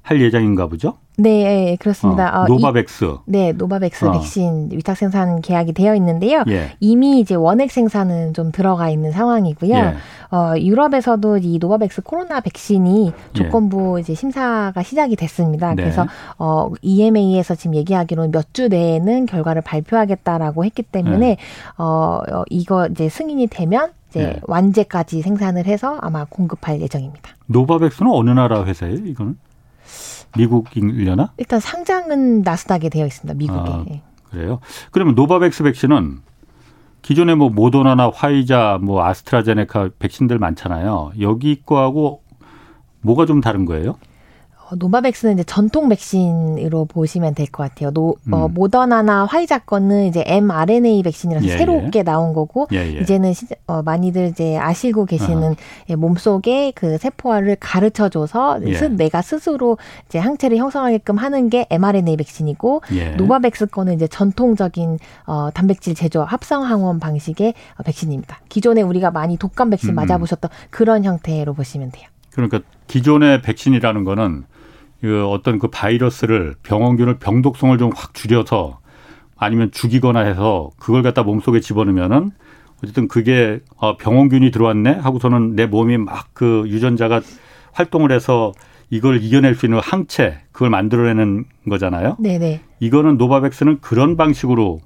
[0.02, 0.94] 할 예정인가 보죠?
[1.16, 2.40] 네, 예, 그렇습니다.
[2.42, 3.04] 어, 노바백스.
[3.04, 4.12] 이, 네, 노바백스 어.
[4.12, 6.42] 백신 위탁 생산 계약이 되어 있는데요.
[6.48, 6.72] 예.
[6.80, 9.74] 이미 이제 원액 생산은 좀 들어가 있는 상황이고요.
[9.74, 9.94] 예.
[10.34, 13.32] 어, 유럽에서도 이 노바백스 코로나 백신이 예.
[13.32, 14.00] 조건부 예.
[14.00, 15.74] 이제 심사가 시작이 됐습니다.
[15.74, 15.82] 네.
[15.82, 16.06] 그래서
[16.38, 21.36] 어, EMA에서 지금 얘기하기로는 몇 주 내에는 결과를 발표하겠다라고 했기 때문에 네.
[21.78, 24.40] 어, 어, 이거 이제 승인이 되면 이제 네.
[24.42, 27.30] 완제까지 생산을 해서 아마 공급할 예정입니다.
[27.46, 28.96] 노바백스는 어느 나라 회사예요?
[29.06, 29.38] 이거는?
[30.36, 31.32] 미국이려나?
[31.36, 33.34] 일단 상장은 나스닥에 되어 있습니다.
[33.34, 33.58] 미국에.
[33.58, 33.84] 아,
[34.30, 34.60] 그래요?
[34.90, 36.20] 그러면 노바백스 백신은
[37.02, 41.12] 기존에 뭐 모더나나 화이자, 뭐 아스트라제네카 백신들 많잖아요.
[41.20, 42.22] 여기 거하고
[43.00, 43.96] 뭐가 좀 다른 거예요?
[44.76, 47.90] 노바백스는 이제 전통 백신으로 보시면 될 것 같아요.
[47.90, 48.32] 노, 어, 음.
[48.32, 52.02] 어, 모더나나 화이자 거는 이제 mRNA 백신이라서 예, 새롭게 예.
[52.02, 53.00] 나온 거고 예, 예.
[53.00, 55.56] 이제는 시, 어, 많이들 이제 아시고 계시는
[55.90, 58.88] 예, 몸속에 그 세포화를 가르쳐 줘서 예.
[58.88, 59.76] 내가 스스로
[60.08, 62.82] 이제 항체를 형성하게끔 하는 게 mRNA 백신이고
[63.18, 68.40] 노바백스 거는 이제 전통적인 어, 단백질 제조 합성 항원 방식의 어, 백신입니다.
[68.48, 69.94] 기존에 우리가 많이 독감 백신 음.
[69.96, 72.08] 맞아보셨던 그런 형태로 보시면 돼요.
[72.32, 74.44] 그러니까 기존의 백신이라는 거는
[75.02, 78.78] 그 어떤 그 바이러스를 병원균을 병독성을 좀 확 줄여서
[79.36, 82.30] 아니면 죽이거나 해서 그걸 갖다 몸속에 집어넣으면은
[82.82, 87.20] 어쨌든 그게 어 병원균이 들어왔네 하고서는 내 몸이 막 그 유전자가
[87.72, 88.52] 활동을 해서
[88.90, 92.16] 이걸 이겨낼 수 있는 항체 그걸 만들어내는 거잖아요.
[92.20, 92.60] 네네.
[92.80, 94.80] 이거는 노바백스는 그런 방식으로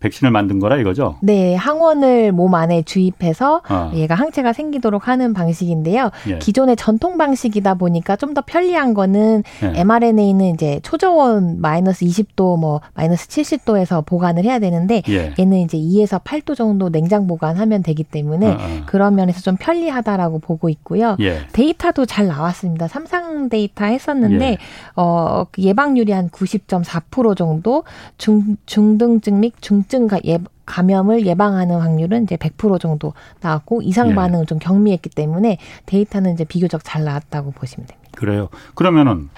[0.00, 1.16] 백신을 만든 거라 이거죠?
[1.20, 3.90] 네, 항원을 몸 안에 주입해서 어.
[3.94, 6.10] 얘가 항체가 생기도록 하는 방식인데요.
[6.28, 6.38] 예.
[6.38, 9.80] 기존의 전통 방식이다 보니까 좀 더 편리한 거는 예.
[9.80, 15.34] mRNA는 이제 초저온 마이너스 20도 뭐 마이너스 70도에서 보관을 해야 되는데 예.
[15.38, 18.82] 얘는 이제 2에서 8도 정도 냉장 보관하면 되기 때문에 어, 어.
[18.86, 21.16] 그런 면에서 좀 편리하다라고 보고 있고요.
[21.20, 21.40] 예.
[21.52, 22.86] 데이터도 잘 나왔습니다.
[22.88, 24.58] 삼상 데이터 했었는데 예.
[24.94, 27.84] 어, 그 예방률이 한 90.4% 정도
[28.16, 34.14] 중 중등증 및중 우증 예, 감염을 예방하는 확률은 이제 100% 정도 나왔고 이상 예.
[34.14, 34.46] 반응은 예.
[34.46, 38.10] 좀 경미했기 때문에 데이터는 이제 비교적 잘 나왔다고 보시면 됩니다.
[38.16, 38.48] 그래요.
[38.74, 39.28] 그러면은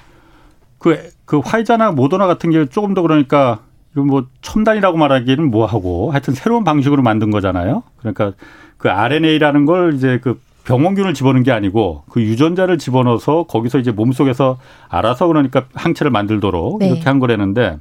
[0.78, 3.60] 그, 그 화이자나 모더나 같은 게 조금 더 그러니까
[3.92, 7.82] 이건 뭐 첨단이라고 말하기는 뭐하고 하여튼 새로운 방식으로 만든 거잖아요.
[7.98, 8.32] 그러니까
[8.76, 14.58] 그 RNA라는 걸 이제 그 병원균을 집어넣은 게 아니고 그 유전자를 집어넣어서 거기서 이제 몸속에서
[14.88, 16.88] 알아서 그러니까 항체를 만들도록 네.
[16.88, 17.78] 이렇게 한 거라는데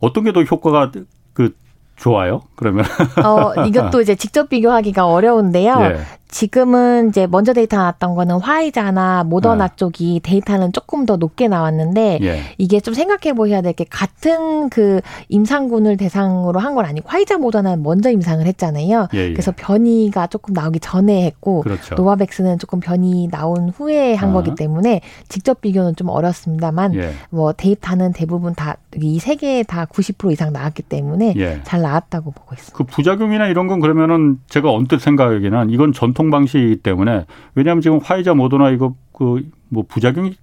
[0.00, 0.92] 어떤 게 더 효과가
[1.36, 1.54] 그
[1.96, 2.40] 좋아요?
[2.56, 2.84] 그러면
[3.24, 5.78] 어 이것도 이제 직접 비교하기가 어려운데요.
[5.82, 5.96] 예.
[6.28, 9.72] 지금은 이제 먼저 데이터 나왔던 거는 화이자나 모더나 네.
[9.76, 12.40] 쪽이 데이터는 조금 더 높게 나왔는데 예.
[12.58, 17.82] 이게 좀 생각해 보셔야 될 게 같은 그 임상군을 대상으로 한 건 아니고 화이자 모더나는
[17.82, 19.08] 먼저 임상을 했잖아요.
[19.14, 19.32] 예, 예.
[19.32, 21.94] 그래서 변이가 조금 나오기 전에 했고 그렇죠.
[21.94, 24.32] 노바백스는 조금 변이 나온 후에 한 아.
[24.34, 27.12] 거기 때문에 직접 비교는 좀 어렵습니다만 예.
[27.30, 31.60] 뭐 데이터는 대부분 다 이 세 개 다 90% 이상 나왔기 때문에 예.
[31.64, 32.76] 잘 나왔다고 보고 있습니다.
[32.76, 38.34] 그 부작용이나 이런 건 그러면은 제가 언뜻 생각하기는 이건 전통 방식이기 때문에 왜냐하면 지금 화이자
[38.34, 40.36] 모더나 이거 그 뭐 부작용이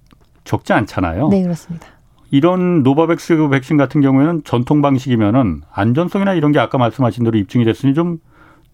[0.44, 1.28] 적지 않잖아요.
[1.28, 1.86] 네, 그렇습니다.
[2.30, 7.94] 이런 노바백스 백신 같은 경우에는 전통 방식이면은 안전성이나 이런 게 아까 말씀하신 대로 입증이 됐으니
[7.94, 8.18] 좀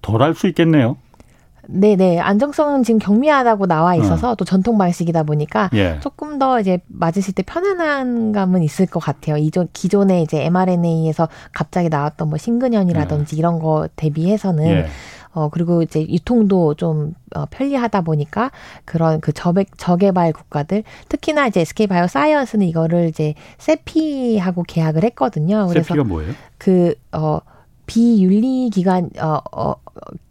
[0.03, 0.97] 덜 할 수 있겠네요.
[1.73, 2.19] 네네.
[2.19, 4.35] 안정성은 지금 경미하다고 나와 있어서 어.
[4.35, 5.99] 또 전통 방식이다 보니까 예.
[6.01, 9.37] 조금 더 이제 맞으실 때 편안한 감은 있을 것 같아요.
[9.37, 13.39] 이전, 기존에 이제 mRNA에서 갑자기 나왔던 뭐 신근현이라든지 예.
[13.39, 14.87] 이런 거 대비해서는 예.
[15.33, 18.51] 어, 그리고 이제 유통도 좀 어, 편리하다 보니까
[18.85, 25.67] 그런 그 저백, 저개발 국가들, 특히나 이제 SK 바이오 사이언스는 이거를 이제 세피하고 계약을 했거든요.
[25.69, 26.33] 그래서 세피가 뭐예요?
[26.59, 27.39] 그, 어,
[27.87, 29.75] 비윤리 기관, 어, 어,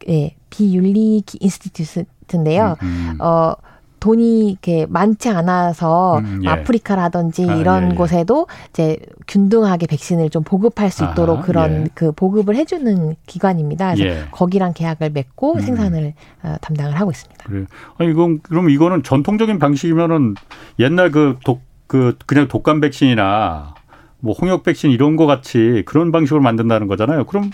[0.07, 2.75] 예, 비윤리 인스티튜트인데요.
[2.81, 3.21] 음, 음.
[3.21, 3.53] 어,
[3.99, 6.49] 돈이 이렇게 많지 않아서 음, 예.
[6.49, 7.95] 아프리카라든지 아, 이런 예, 예.
[7.95, 11.87] 곳에도 이제 균등하게 백신을 좀 보급할 수 있도록 아하, 그런 예.
[11.93, 13.95] 그 보급을 해주는 기관입니다.
[13.95, 14.25] 그래서 예.
[14.31, 15.59] 거기랑 계약을 맺고 음.
[15.59, 16.13] 생산을
[16.43, 17.45] 어, 담당을 하고 있습니다.
[17.45, 17.65] 그래.
[17.97, 20.35] 아 이건 그럼 이거는 전통적인 방식이면은
[20.79, 23.75] 옛날 그 독그 그냥 독감 백신이나
[24.21, 27.25] 뭐 홍역 백신 이런 거 같이 그런 방식으로 만든다는 거잖아요.
[27.25, 27.51] 그럼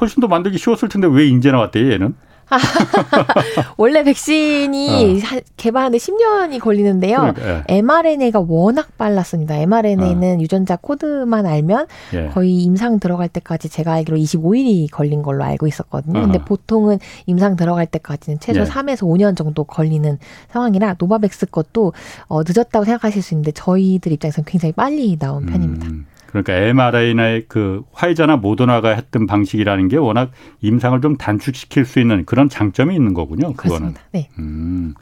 [0.00, 2.14] 훨씬 더 만들기 쉬웠을 텐데 왜 인제 나왔대요, 얘는?
[3.76, 5.40] 원래 백신이 어.
[5.56, 7.18] 개발하는데 10년이 걸리는데요.
[7.18, 7.78] 그러니까, 예.
[7.78, 9.56] mRNA가 워낙 빨랐습니다.
[9.56, 10.40] mRNA는 어.
[10.40, 12.28] 유전자 코드만 알면 예.
[12.28, 16.20] 거의 임상 들어갈 때까지 제가 알기로 25일이 걸린 걸로 알고 있었거든요.
[16.20, 16.44] 근데 어.
[16.44, 18.64] 보통은 임상 들어갈 때까지는 최소 예.
[18.64, 20.18] 3에서 5년 정도 걸리는
[20.50, 21.92] 상황이라 노바백스 것도
[22.26, 25.86] 어, 늦었다고 생각하실 수 있는데 저희들 입장에서는 굉장히 빨리 나온 편입니다.
[25.86, 26.06] 음.
[26.34, 32.48] 그러니까 mRNA 그 화이자나 모더나가 했던 방식이라는 게 워낙 임상을 좀 단축시킬 수 있는 그런
[32.48, 33.52] 장점이 있는 거군요.
[33.52, 33.94] 그거는.
[34.12, 34.28] 네.
[34.40, 34.94] 음.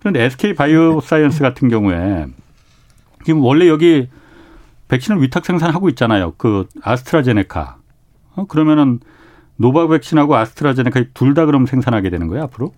[0.00, 2.26] 그런데 SK 바이오사이언스 같은 경우에
[3.26, 4.08] 지금 원래 여기
[4.88, 6.32] 백신을 위탁 생산하고 있잖아요.
[6.38, 7.76] 그 아스트라제네카.
[8.36, 9.00] 어, 그러면은
[9.56, 12.72] 노바백신하고 아스트라제네카 둘 다 그럼 생산하게 되는 거예요, 앞으로?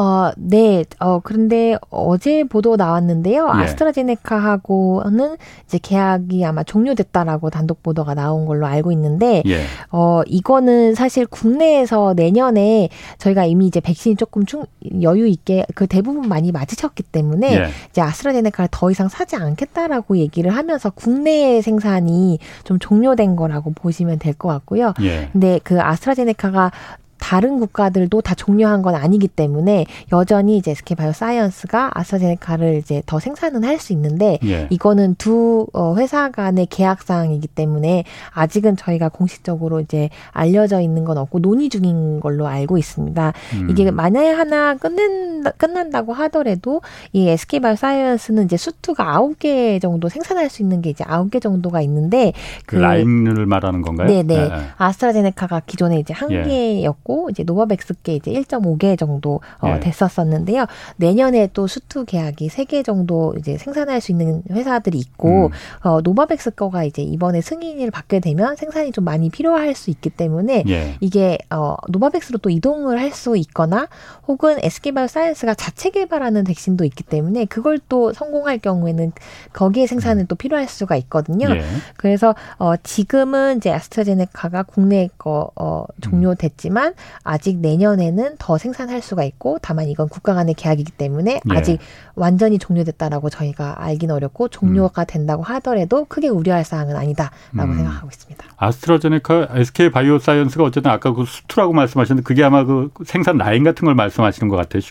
[0.00, 0.84] 어, 네.
[1.00, 3.50] 어, 그런데 어제 보도 나왔는데요.
[3.52, 3.62] 예.
[3.64, 9.62] 아스트라제네카하고는 이제 계약이 아마 종료됐다라고 단독 보도가 나온 걸로 알고 있는데, 예.
[9.90, 14.64] 어, 이거는 사실 국내에서 내년에 저희가 이미 이제 백신이 조금 충,
[15.02, 17.68] 여유 있게 그 대부분 많이 맞으셨기 때문에 예.
[17.90, 24.38] 이제 아스트라제네카를 더 이상 사지 않겠다라고 얘기를 하면서 국내 생산이 좀 종료된 거라고 보시면 될
[24.38, 24.94] 것 같고요.
[25.00, 25.28] 예.
[25.32, 26.70] 근데 그 아스트라제네카가
[27.18, 33.64] 다른 국가들도 다 종료한 건 아니기 때문에 여전히 이제 SK 바이오사이언스가 아스트라제네카를 이제 더 생산은
[33.64, 34.66] 할 수 있는데 예.
[34.70, 41.18] 이거는 두 어, 회사 간의 계약 사항이기 때문에 아직은 저희가 공식적으로 이제 알려져 있는 건
[41.18, 43.32] 없고 논의 중인 걸로 알고 있습니다.
[43.54, 43.70] 음.
[43.70, 50.50] 이게 만약에 하나 끝낸 끝난다고 하더라도 이 SK 바이오사이언스는 이제 수트가 아홉 개 정도 생산할
[50.50, 52.32] 수 있는 게 이제 아홉 개 정도가 있는데
[52.66, 54.08] 그, 그 라인을 말하는 건가요?
[54.08, 54.48] 네네.
[54.48, 54.50] 네.
[54.76, 56.42] 아스트라제네카가 기존에 이제 한 예.
[56.42, 59.80] 개였고 있고 이제 노바백스께 이제 1.5개 정도 어, 네.
[59.80, 60.66] 됐었었는데요.
[60.96, 65.50] 내년에 또 suite 계약이 3개 정도 이제 생산할 수 있는 회사들이 있고 음.
[65.82, 70.64] 어, 노바백스 거가 이제 이번에 승인을 받게 되면 생산이 좀 많이 필요할 수 있기 때문에
[70.68, 70.96] 예.
[71.00, 73.88] 이게 어, 노바백스로 또 이동을 할 수 있거나
[74.28, 79.12] 혹은 SK바이오사이언스가 자체 개발하는 백신도 있기 때문에 그걸 또 성공할 경우에는
[79.54, 80.26] 거기에 생산은 음.
[80.28, 81.48] 또 필요할 수가 있거든요.
[81.50, 81.64] 예.
[81.96, 89.58] 그래서 어, 지금은 이제 아스트라제네카가 국내 거 어, 종료됐지만 아직 내년에는 더 생산할 수가 있고
[89.60, 91.56] 다만 이건 국가 간의 계약이기 때문에 예.
[91.56, 91.78] 아직
[92.14, 95.06] 완전히 종료됐다라고 저희가 알기는 어렵고 종료가 음.
[95.06, 97.74] 된다고 하더라도 크게 우려할 사항은 아니다라고 음.
[97.74, 98.44] 생각하고 있습니다.
[98.56, 103.94] 아스트라제네카, SK 바이오사이언스가 어쨌든 아까 그 수투라고 말씀하셨는데 그게 아마 그 생산 라인 같은 걸
[103.94, 104.82] 말씀하시는 것 같아요.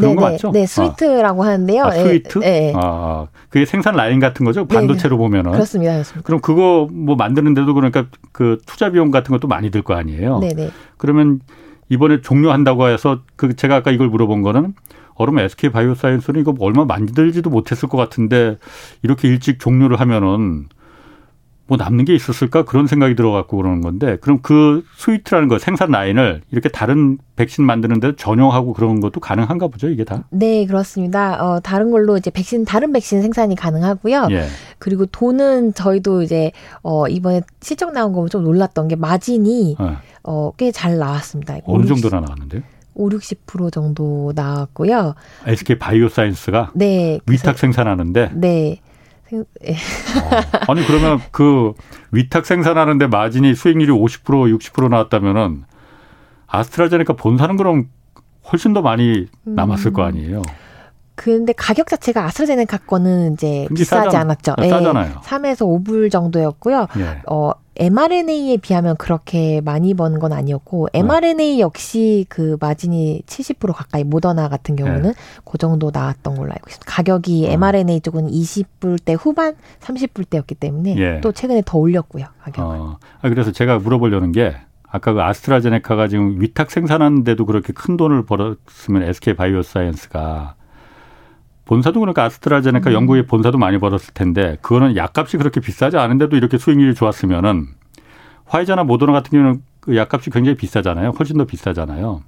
[0.00, 0.26] 그런 네네.
[0.26, 0.50] 거 맞죠?
[0.52, 1.46] 네, suite라고 아.
[1.48, 1.84] 하는데요.
[1.84, 2.38] 아, suite?
[2.38, 2.72] 네.
[2.76, 4.66] 아, 그게 생산 라인 같은 거죠?
[4.66, 5.18] 반도체로 네네.
[5.28, 5.52] 보면은.
[5.52, 5.92] 그렇습니다.
[5.92, 6.26] 그렇습니다.
[6.26, 10.38] 그럼 그거 뭐 만드는데도 그러니까 그 투자 비용 같은 것도 많이 들 거 아니에요?
[10.40, 10.70] 네네.
[10.98, 11.40] 그러면
[11.88, 14.74] 이번에 종료한다고 해서 그 제가 아까 이걸 물어본 거는
[15.14, 18.58] 얼음 SK 바이오사이언스는 이거 얼마 만들지도 못했을 것 같은데
[19.02, 20.66] 이렇게 일찍 종료를 하면은
[21.70, 26.42] 뭐 남는 게 있었을까 그런 생각이 들어갖고 그러는 건데 그럼 그 suite라는 거 생산 라인을
[26.50, 30.24] 이렇게 다른 백신 만드는 데 전용하고 그런 것도 가능한가 보죠 이게 다?
[30.30, 31.40] 네 그렇습니다.
[31.40, 34.26] 어, 다른 걸로 이제 백신 다른 백신 생산이 가능하고요.
[34.32, 34.46] 예.
[34.80, 36.50] 그리고 돈은 저희도 이제
[36.82, 39.96] 어, 이번에 실적 나온 거 좀 놀랐던 게 마진이 예.
[40.24, 41.56] 어, 꽤 잘 나왔습니다.
[41.64, 42.62] 어느 정도나 나왔는데요?
[42.94, 45.14] 5, 60% 정도 나왔고요.
[45.46, 48.80] SK 바이오사이언스가 네, 위탁 생산하는데 네.
[49.32, 49.72] 예.
[49.72, 50.72] 어.
[50.72, 51.72] 아니 그러면 그
[52.12, 55.64] 위탁 생산하는데 마진이 수익률이 50% 60% 나왔다면은
[56.46, 57.88] 아스트라제네카 본사는 그럼
[58.52, 59.92] 훨씬 더 많이 남았을 음.
[59.92, 60.42] 거 아니에요.
[61.14, 64.54] 근데 가격 자체가 아스트라제네카 거는 이제 비싸지 싸잖, 않았죠.
[64.58, 65.20] 네, 싸잖아요.
[65.22, 66.86] 3에서 5불 정도였고요.
[66.98, 67.22] 예.
[67.26, 74.48] 어, mRNA에 비하면 그렇게 많이 버는 건 아니었고 mRNA 역시 그 마진이 70% 가까이 모더나
[74.48, 75.14] 같은 경우는 네.
[75.44, 76.92] 그 정도 나왔던 걸로 알고 있습니다.
[76.92, 77.52] 가격이 어.
[77.52, 81.20] mRNA 쪽은 20불대 후반, 30불대였기 때문에 예.
[81.22, 82.26] 또 최근에 더 올렸고요.
[82.42, 82.76] 가격을.
[82.76, 82.98] 어.
[83.22, 84.54] 아, 그래서 제가 물어보려는 게
[84.86, 90.56] 아까 그 아스트라제네카가 지금 위탁 생산하는데도 그렇게 큰 돈을 벌었으면 SK 바이오사이언스가
[91.70, 92.94] 본사도 그러니까 아스트라제네카 음.
[92.94, 97.68] 연구의 본사도 많이 벌었을 텐데 그거는 약값이 그렇게 비싸지 않은데도 이렇게 수익률이 좋았으면은
[98.46, 101.10] 화이자나 모더나 같은 경우는 그 약값이 굉장히 비싸잖아요.
[101.16, 102.22] 훨씬 더 비싸잖아요.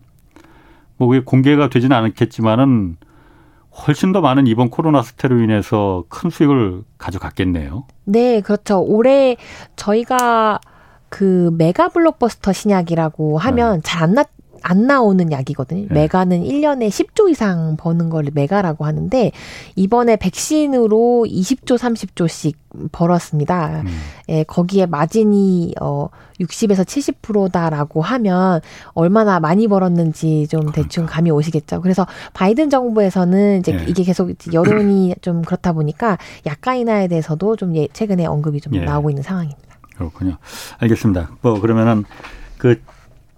[0.96, 2.98] 뭐 그게 공개가 되지는 않겠지만은
[3.85, 7.85] 훨씬 더 많은 이번 코로나 스테로 인해서 큰 수익을 가져갔겠네요.
[8.05, 8.81] 네, 그렇죠.
[8.81, 9.37] 올해
[9.74, 10.61] 저희가
[11.09, 13.81] 그 메가 블록버스터 신약이라고 하면 네.
[13.83, 14.24] 잘안
[14.62, 15.87] 안 나오는 약이거든요.
[15.88, 15.94] 네.
[16.03, 19.33] 메가는 1년에 10조 이상 버는 걸 메가라고 하는데
[19.77, 22.55] 이번에 백신으로 20조 30조씩
[22.92, 23.83] 벌었습니다.
[23.83, 23.87] 음.
[24.29, 26.09] 예, 거기에 마진이 어
[26.40, 28.61] 60에서 70%다라고 하면
[28.94, 30.83] 얼마나 많이 벌었는지 좀 그러니까.
[30.83, 31.81] 대충 감이 오시겠죠.
[31.83, 33.85] 그래서 바이든 정부에서는 이제 예.
[33.87, 38.81] 이게 계속 여론이 좀 그렇다 보니까 약가 인하에 대해서도 좀 예, 최근에 언급이 좀 예.
[38.81, 39.61] 나오고 있는 상황입니다.
[39.96, 40.38] 그렇군요.
[40.79, 41.31] 알겠습니다.
[41.42, 42.05] 뭐 그러면은
[42.59, 42.81] 그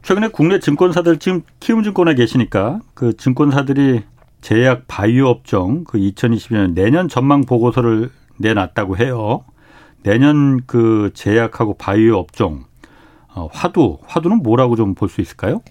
[0.05, 4.03] 최근에 국내 증권사들 지금 키움증권에 계시니까 그 증권사들이
[4.43, 9.45] 제약 바이오 업종 그 2022년 내년 전망 보고서를 내놨다고 해요.
[10.03, 12.65] 내년 그 제약하고 바이오 업종
[13.35, 15.63] 어, 화두 화두는 뭐라고 좀 볼 수 있을까요?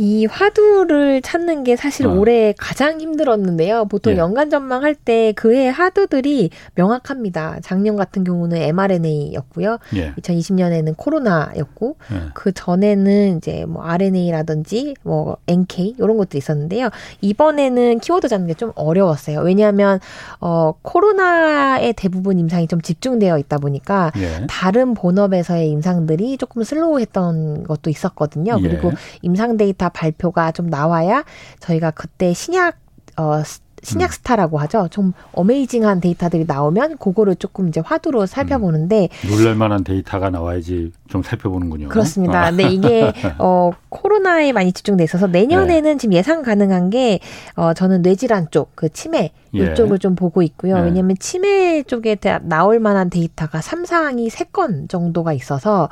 [0.00, 2.14] 이 화두를 찾는 게 사실 어.
[2.14, 3.84] 올해 가장 힘들었는데요.
[3.84, 4.16] 보통 예.
[4.16, 7.58] 연간 전망할 때 그해 화두들이 명확합니다.
[7.62, 9.76] 작년 같은 경우는 mRNA였고요.
[9.96, 10.14] 예.
[10.14, 12.16] 2020년에는 코로나였고 예.
[12.32, 16.88] 그 전에는 이제 뭐 RNA라든지 뭐 NK 이런 것도 있었는데요.
[17.20, 19.40] 이번에는 키워드 잡는 게 좀 어려웠어요.
[19.40, 20.00] 왜냐하면
[20.40, 24.46] 어 코로나의 대부분 임상이 좀 집중되어 있다 보니까 예.
[24.48, 28.56] 다른 본업에서의 임상들이 조금 슬로우했던 것도 있었거든요.
[28.58, 28.62] 예.
[28.62, 31.24] 그리고 임상 데이터 발표가 좀 나와야
[31.60, 32.76] 저희가 그때 신약
[33.16, 33.42] 어
[33.82, 34.12] 신약 음.
[34.12, 34.88] 스타라고 하죠.
[34.90, 39.30] 좀 amazing한 데이터들이 나오면 그거를 조금 이제 화두로 살펴보는데 음.
[39.30, 41.88] 놀랄만한 데이터가 나와야지 좀 살펴보는군요.
[41.88, 42.42] 그렇습니다.
[42.44, 42.50] 아.
[42.50, 45.96] 근데 이게 어 코로나에 많이 집중돼 있어서 내년에는 네.
[45.96, 47.20] 지금 예상 가능한 게
[47.56, 49.72] 어 저는 뇌질환 쪽 그 치매 예.
[49.72, 50.76] 이쪽을 좀 보고 있고요.
[50.76, 50.82] 네.
[50.82, 55.88] 왜냐하면 치매 쪽에 나올 만한 데이터가 삼상이3건 정도가 있어서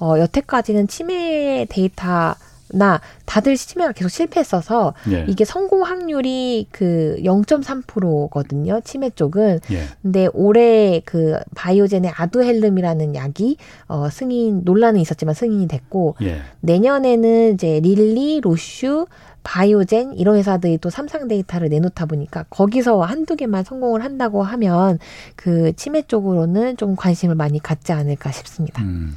[0.00, 2.34] 어 여태까지는 치매 데이터
[2.72, 5.24] 나 다들 치매가 계속 실패했어서 예.
[5.28, 8.80] 이게 성공 확률이 그 0.3%거든요.
[8.82, 9.60] 치매 쪽은.
[9.70, 9.82] 예.
[10.02, 13.56] 근데 올해 그 바이오젠의 아두헬름이라는 약이
[13.88, 16.40] 어 승인 논란은 있었지만 승인이 됐고 예.
[16.60, 19.06] 내년에는 이제 릴리, 로슈,
[19.46, 24.98] 바이오젠 이런 회사들이 또 삼상 데이터를 내놓다 보니까 거기서 한두 개만 성공을 한다고 하면
[25.36, 28.82] 그 치매 쪽으로는 좀 관심을 많이 갖지 않을까 싶습니다.
[28.82, 29.16] 음.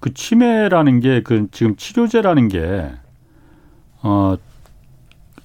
[0.00, 2.90] 그 치매라는 게 그 지금 치료제라는 게
[4.02, 4.36] 어,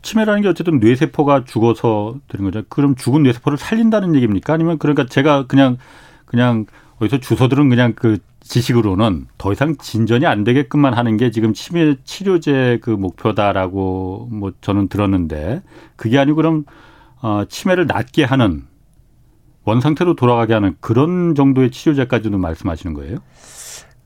[0.01, 2.63] 치매라는 게 어쨌든 뇌세포가 죽어서 되는 거죠.
[2.69, 4.53] 그럼 죽은 뇌세포를 살린다는 얘기입니까?
[4.53, 5.77] 아니면 그러니까 제가 그냥
[6.25, 6.65] 그냥
[6.99, 12.79] 어디서 주소들은 그냥 그 지식으로는 더 이상 진전이 안 되게끔만 하는 게 지금 치매 치료제
[12.81, 15.63] 그 목표다라고 뭐 저는 들었는데
[15.95, 16.65] 그게 아니고 그럼
[17.21, 18.63] 어 치매를 낫게 하는
[19.63, 23.17] 원 상태로 돌아가게 하는 그런 정도의 치료제까지도 말씀하시는 거예요?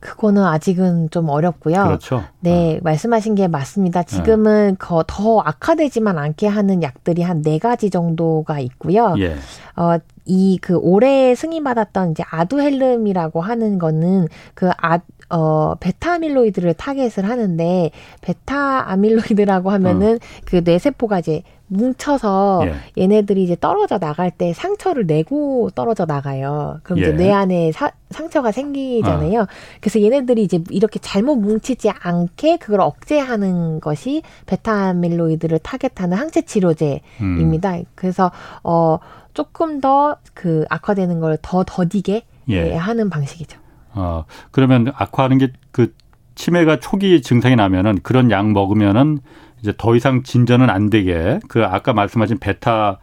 [0.00, 1.84] 그거는 아직은 좀 어렵고요.
[1.84, 2.24] 그렇죠.
[2.40, 2.80] 네, 어.
[2.82, 4.02] 말씀하신 게 맞습니다.
[4.02, 5.02] 지금은 어.
[5.06, 9.14] 더 악화되지만 않게 하는 약들이 한 네 가지 정도가 있고요.
[9.18, 9.36] 예.
[9.76, 17.28] 어, 이 그 올해 승인받았던 이제 아두헬름이라고 하는 거는 그 아, 어, 베타 아밀로이드를 타겟을
[17.28, 20.18] 하는데 베타 아밀로이드라고 하면은 어.
[20.44, 23.02] 그 뇌세포가 이제 뭉쳐서 예.
[23.02, 26.80] 얘네들이 이제 떨어져 나갈 때 상처를 내고 떨어져 나가요.
[26.82, 27.02] 그럼 예.
[27.02, 29.40] 이제 뇌 안에 사, 상처가 생기잖아요.
[29.42, 29.46] 어.
[29.80, 37.76] 그래서 얘네들이 이제 이렇게 잘못 뭉치지 않게 그걸 억제하는 것이 베타밀로이드를 타겟하는 항체 치료제입니다.
[37.76, 37.84] 음.
[37.94, 38.30] 그래서
[38.62, 38.98] 어
[39.32, 42.74] 조금 더 그 악화되는 걸 더 더디게 예.
[42.74, 43.58] 하는 방식이죠.
[43.94, 45.94] 어 그러면 악화하는 게 그
[46.34, 49.18] 치매가 초기 증상이 나면은 그런 약 먹으면은
[49.60, 52.98] 이제 더 이상 진전은 안 되게 그 아까 말씀하신 베타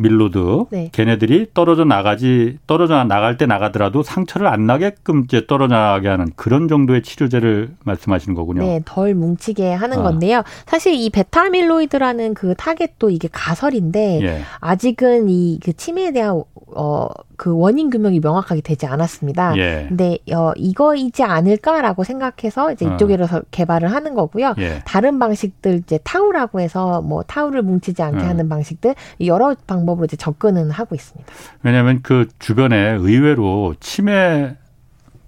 [0.00, 0.88] 아밀로이드 네.
[0.92, 6.68] 걔네들이 떨어져 나가지 떨어져 나갈 때 나가더라도 상처를 안 나게끔 이제 떨어져 나가게 하는 그런
[6.68, 8.62] 정도의 치료제를 말씀하시는 거군요.
[8.62, 10.02] 네, 덜 뭉치게 하는 아.
[10.02, 10.42] 건데요.
[10.66, 14.40] 사실 이 베타 아밀로이드라는 그 타겟도 이게 가설인데 예.
[14.60, 16.42] 아직은 이 그 치매에 대한
[16.74, 19.56] 어, 그 원인 규명이 명확하게 되지 않았습니다.
[19.56, 19.86] 예.
[19.88, 22.94] 근데 어, 이거이지 않을까라고 생각해서 이제 어.
[22.94, 23.42] 이쪽에서 어.
[23.50, 24.54] 개발을 하는 거고요.
[24.58, 24.82] 예.
[24.84, 28.28] 다른 방식들 이제 타우라고 해서 뭐 타우를 뭉치지 않게 어.
[28.28, 31.30] 하는 방식들 여러 방법 으로 이제 접근은 하고 있습니다.
[31.62, 34.56] 왜냐하면 그 주변에 의외로 치매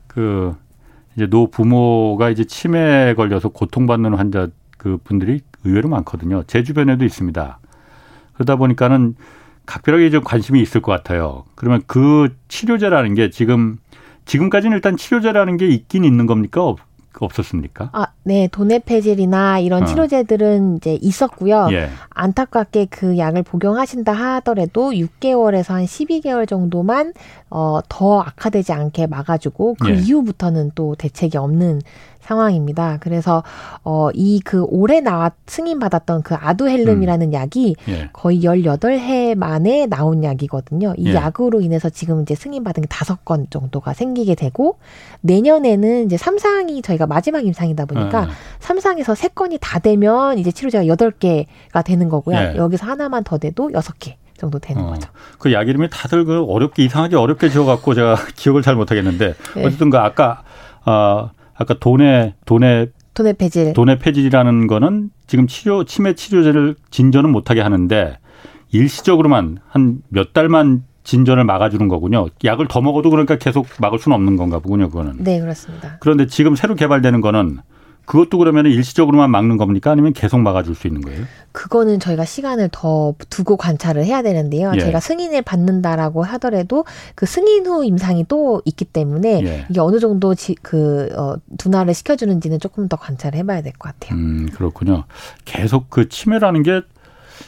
[0.06, 0.54] 그
[1.16, 4.48] 이제 노 부모가 이제 치매에 걸려서 고통받는 환자
[4.78, 6.42] 그 분들이 의외로 많거든요.
[6.46, 7.58] 제 주변에도 있습니다.
[8.34, 9.14] 그러다 보니까는
[9.66, 11.44] 각별하게 좀 관심이 있을 것 같아요.
[11.54, 13.78] 그러면 그 치료제라는 게 지금
[14.24, 16.74] 지금까지는 일단 치료제라는 게 있긴 있는 겁니까?
[17.20, 17.90] 없, 없었습니까?
[17.92, 18.48] 아, 네.
[18.48, 19.86] 도네페질이나 이런 어.
[19.86, 21.68] 치료제들은 이제 있었고요.
[21.72, 21.88] 예.
[22.10, 27.12] 안타깝게 그 약을 복용하신다 하더라도 6개월에서 한 12개월 정도만
[27.50, 29.94] 어, 더 악화되지 않게 막아주고 그 예.
[29.94, 31.80] 이후부터는 또 대책이 없는
[32.22, 32.98] 상황입니다.
[33.00, 33.42] 그래서
[33.84, 37.32] 어 이 그 올해 나왔 승인 받았던 그 아두헬름이라는 음.
[37.32, 38.08] 약이 예.
[38.12, 40.94] 거의 18해 만에 나온 약이거든요.
[40.96, 41.14] 이 예.
[41.14, 44.78] 약으로 인해서 지금 이제 승인 받은 게 다섯 건 정도가 생기게 되고
[45.22, 48.28] 내년에는 이제 삼상이 저희가 마지막 임상이다 보니까 예.
[48.60, 52.36] 삼상에서 세 건이 다 되면 이제 치료제가 여덟 개가 되는 거고요.
[52.36, 52.54] 예.
[52.56, 55.08] 여기서 하나만 더 돼도 여섯 개 정도 되는 어, 거죠.
[55.38, 59.64] 그 약 이름이 다들 그 어렵게 이상하게 어렵게 지어갖고 제가 기억을 잘 못하겠는데 네.
[59.66, 60.42] 어쨌든 그 아까
[60.84, 67.60] 어, 아까 돈의 돈의 돈의 폐질 돈의 폐질이라는 거는 지금 치료 치매 치료제를 진전은 못하게
[67.60, 68.18] 하는데
[68.70, 72.28] 일시적으로만 한 몇 달만 진전을 막아주는 거군요.
[72.44, 74.88] 약을 더 먹어도 그러니까 계속 막을 수는 없는 건가 보군요.
[74.88, 75.16] 그거는.
[75.18, 75.96] 네 그렇습니다.
[76.00, 77.58] 그런데 지금 새로 개발되는 거는
[78.04, 79.90] 그것도 그러면 일시적으로만 막는 겁니까?
[79.90, 81.24] 아니면 계속 막아줄 수 있는 거예요?
[81.52, 84.72] 그거는 저희가 시간을 더 두고 관찰을 해야 되는데요.
[84.74, 84.80] 예.
[84.80, 86.84] 제가 승인을 받는다라고 하더라도
[87.14, 89.66] 그 승인 후 임상이 또 있기 때문에 예.
[89.70, 94.18] 이게 어느 정도 지, 그 어, 둔화를 시켜주는지는 조금 더 관찰을 해봐야 될 것 같아요.
[94.18, 95.04] 음 그렇군요.
[95.44, 96.82] 계속 그 치매라는 게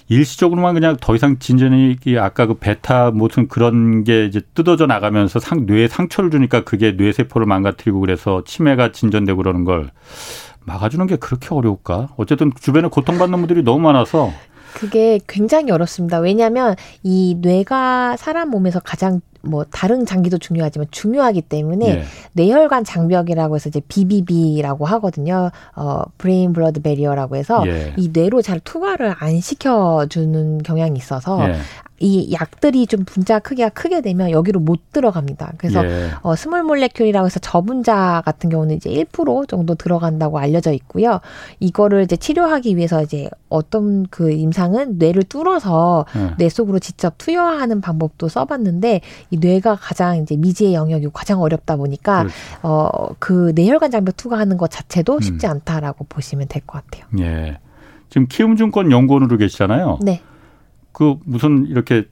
[0.09, 5.67] 일시적으로만 그냥 더 이상 진전이 아까 그 베타 무슨 그런 게 이제 뜯어져 나가면서 상,
[5.67, 9.91] 뇌에 상처를 주니까 그게 뇌 세포를 망가뜨리고 그래서 치매가 진전되고 그러는 걸
[10.65, 12.09] 막아주는 게 그렇게 어려울까?
[12.17, 14.31] 어쨌든 주변에 고통받는 분들이 너무 많아서
[14.75, 16.19] 그게 굉장히 어렵습니다.
[16.19, 22.05] 왜냐하면 이 뇌가 사람 몸에서 가장 뭐 다른 장기도 중요하지만 중요하기 때문에 네.
[22.33, 25.51] 뇌혈관 장벽이라고 해서 이제 BBB라고 하거든요.
[25.77, 27.93] 어 brain blood barrier라고 해서 예.
[27.97, 31.57] 이 뇌로 잘 투과를 안 시켜 주는 경향이 있어서 예.
[32.05, 35.55] 이 약들이 좀 분자 크기가 크게 되면 여기로 못 들어갑니다.
[35.57, 36.11] 그래서 예.
[36.21, 41.21] 어, small molecule이라고 해서 저분자 같은 경우는 이제 1% 정도 들어간다고 알려져 있고요.
[41.61, 46.35] 이거를 이제 치료하기 위해서 이제 어떤 그 임상은 뇌를 뚫어서 예.
[46.37, 49.01] 뇌 속으로 직접 투여하는 방법도 써봤는데
[49.31, 52.35] 이 뇌가 가장 이제 미지의 영역이 가장 어렵다 보니까 그렇죠.
[52.61, 55.21] 어그 뇌혈관 장벽 투과하는 것 자체도 음.
[55.23, 55.53] 쉽지 음.
[55.53, 57.07] 않다라고 보시면 될 것 같아요.
[57.21, 57.59] 예.
[58.11, 60.01] 지금 키움증권 연구원으로 계시잖아요.
[60.03, 60.21] 네.
[60.95, 62.07] 그 무슨 이렇게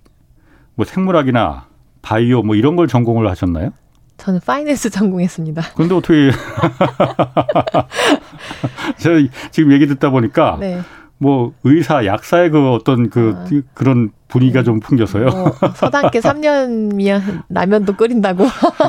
[0.75, 1.67] 뭐 생물학이나
[2.03, 3.71] 바이오 뭐 이런 걸 전공을 하셨나요?
[4.19, 5.63] 저는 파이낸스 전공했습니다.
[5.75, 6.31] 근데 어떻게
[8.99, 10.81] 제가 지금 얘기 듣다 보니까 네.
[11.17, 13.47] 뭐 의사, 약사의 그 어떤 그 아.
[13.75, 15.27] 그런 분위기가 좀 풍겨서요.
[15.27, 18.45] 뭐 서당계 3년이면 라면도 끓인다고.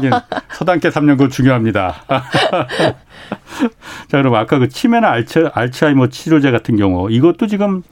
[0.53, 1.93] 서당계 3년 그거 중요합니다.
[4.07, 7.83] 자, 그럼 아까 그 치매나 알츠, 알츠하이머 치료제 같은 경우 이것도 지금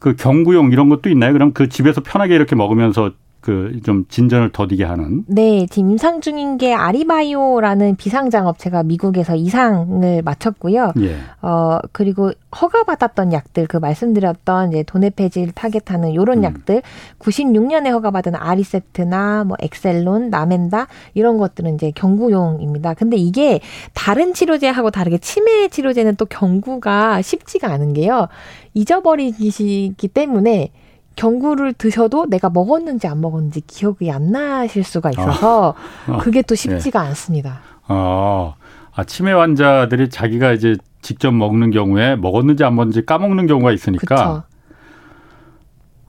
[0.00, 1.32] 그 경구용 이런 것도 있나요?
[1.32, 3.12] 그럼 그 집에서 편하게 이렇게 먹으면서
[3.46, 5.24] 그 좀 진전을 더디게 하는.
[5.28, 10.92] 네, 지금 임상 중인 게 아리바이오라는 비상장 업체가 미국에서 이상을 마쳤고요.
[11.00, 11.16] 예.
[11.42, 16.44] 어 그리고 허가 받았던 약들 그 말씀드렸던 이제 도네페질 타겟하는 요런 음.
[16.44, 16.82] 약들
[17.20, 22.94] 96년에 허가받은 아리세트나 뭐 엑셀론, 나멘다 이런 것들은 이제 경구용입니다.
[22.94, 23.60] 근데 이게
[23.94, 28.26] 다른 치료제하고 다르게 치매 치료제는 또 경구가 쉽지가 않은 게요.
[28.74, 30.72] 잊어버리기 때문에
[31.16, 35.74] 경구를 드셔도 내가 먹었는지 안 먹었는지 기억이 안 나실 수가 있어서
[36.08, 36.18] 어.
[36.18, 37.08] 그게 또 쉽지가 네.
[37.08, 37.60] 않습니다.
[37.88, 38.54] 어.
[38.94, 44.14] 아, 치매 환자들이 자기가 이제 직접 먹는 경우에 먹었는지 안 먹었는지 까먹는 경우가 있으니까.
[44.14, 44.42] 그쵸.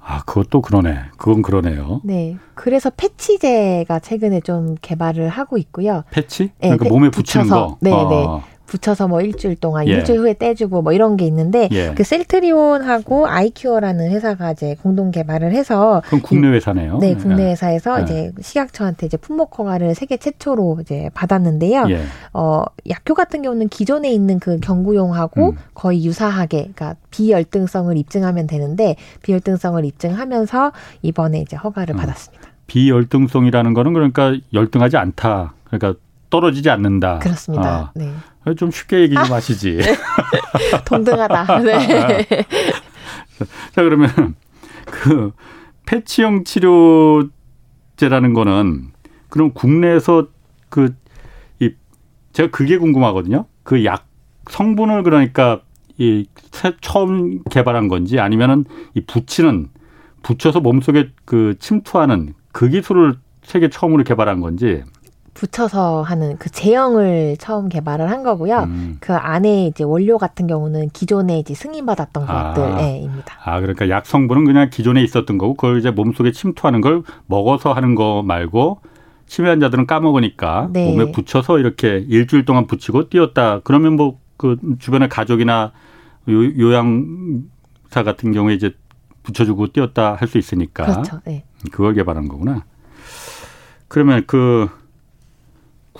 [0.09, 0.97] 아, 그것도 그러네.
[1.17, 1.99] 그건 그러네요.
[2.05, 2.37] 네.
[2.53, 6.03] 그래서 패치제가 최근에 좀 개발을 하고 있고요.
[6.11, 6.43] 패치?
[6.43, 7.77] 네, 그러니까 네, 몸에 붙이는 거.
[7.81, 7.95] 네, 네.
[7.95, 8.07] 아.
[8.09, 8.56] 네.
[8.67, 9.93] 붙여서 뭐 일주일 동안 예.
[9.93, 11.93] 일주일 후에 떼주고 뭐 이런 게 있는데 예.
[11.95, 16.99] 그 셀트리온하고 아이큐어라는 회사가 이제 공동 개발을 해서 그럼 국내 회사네요.
[16.99, 17.51] 네, 국내 예.
[17.51, 18.03] 회사에서 예.
[18.03, 21.87] 이제 식약처한테 이제 품목 허가를 세계 최초로 이제 받았는데요.
[21.89, 22.01] 예.
[22.33, 25.57] 어, 약효 같은 경우는 기존에 있는 그 경구용하고 음.
[25.73, 31.97] 거의 유사하게 그러니까 비열등성을 입증하면 되는데 비열등성을 입증하면서 이번에 이제 허가를 어.
[31.97, 32.49] 받았습니다.
[32.67, 35.53] 비열등성이라는 거는 그러니까 열등하지 않다.
[35.63, 35.99] 그러니까
[36.29, 37.19] 떨어지지 않는다.
[37.19, 37.69] 그렇습니다.
[37.69, 37.91] 아.
[37.95, 38.11] 네.
[38.55, 39.77] 좀 쉽게 얘기 좀 아, 하시지.
[39.77, 39.95] 네.
[40.85, 41.59] 동등하다.
[41.59, 42.27] 네.
[43.73, 44.35] 자, 그러면
[44.85, 45.31] 그
[45.85, 48.91] 패치형 치료제라는 거는
[49.29, 50.27] 그럼 국내에서
[50.69, 50.95] 그
[51.59, 51.71] 이
[52.33, 53.45] 제가 그게 궁금하거든요.
[53.63, 54.05] 그 약
[54.49, 55.61] 성분을 그러니까
[55.97, 56.25] 이
[56.81, 59.69] 처음 개발한 건지 아니면은 이 붙이는
[60.23, 64.83] 붙여서 몸속에 그 침투하는 그 기술을 세계 처음으로 개발한 건지
[65.37, 68.63] 붙여서 하는 그 제형을 처음 개발을 한 거고요.
[68.63, 68.97] 음.
[68.99, 72.53] 그 안에 이제 원료 같은 경우는 기존에 이제 승인받았던 아.
[72.53, 73.35] 것들입니다.
[73.43, 77.73] 아, 그러니까 약 성분은 그냥 기존에 있었던 거고 그걸 이제 몸 속에 침투하는 걸 먹어서
[77.73, 78.81] 하는 거 말고
[79.27, 80.89] 치매 환자들은 까먹으니까 네.
[80.91, 83.61] 몸에 붙여서 이렇게 일주일 동안 붙이고 띄었다.
[83.63, 85.71] 그러면 뭐 그 주변의 가족이나
[86.29, 88.73] 요, 요양사 같은 경우에 이제
[89.23, 90.85] 붙여주고 띄었다 할 수 있으니까.
[90.85, 91.19] 그렇죠.
[91.25, 91.43] 네.
[91.71, 92.63] 그걸 개발한 거구나.
[93.87, 94.69] 그러면 그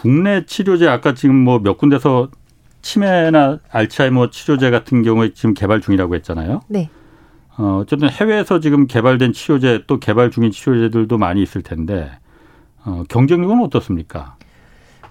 [0.02, 2.30] 국내 치료제 아까 지금 뭐 몇 군데서
[2.82, 6.62] 치매나 알츠하이머 치료제 같은 경우에 지금 개발 중이라고 했잖아요.
[6.68, 6.90] 네.
[7.58, 12.12] 어, 어쨌든 해외에서 지금 개발된 치료제 또 개발 중인 치료제들도 많이 있을 텐데
[12.86, 14.36] 어, 경쟁력은 어떻습니까?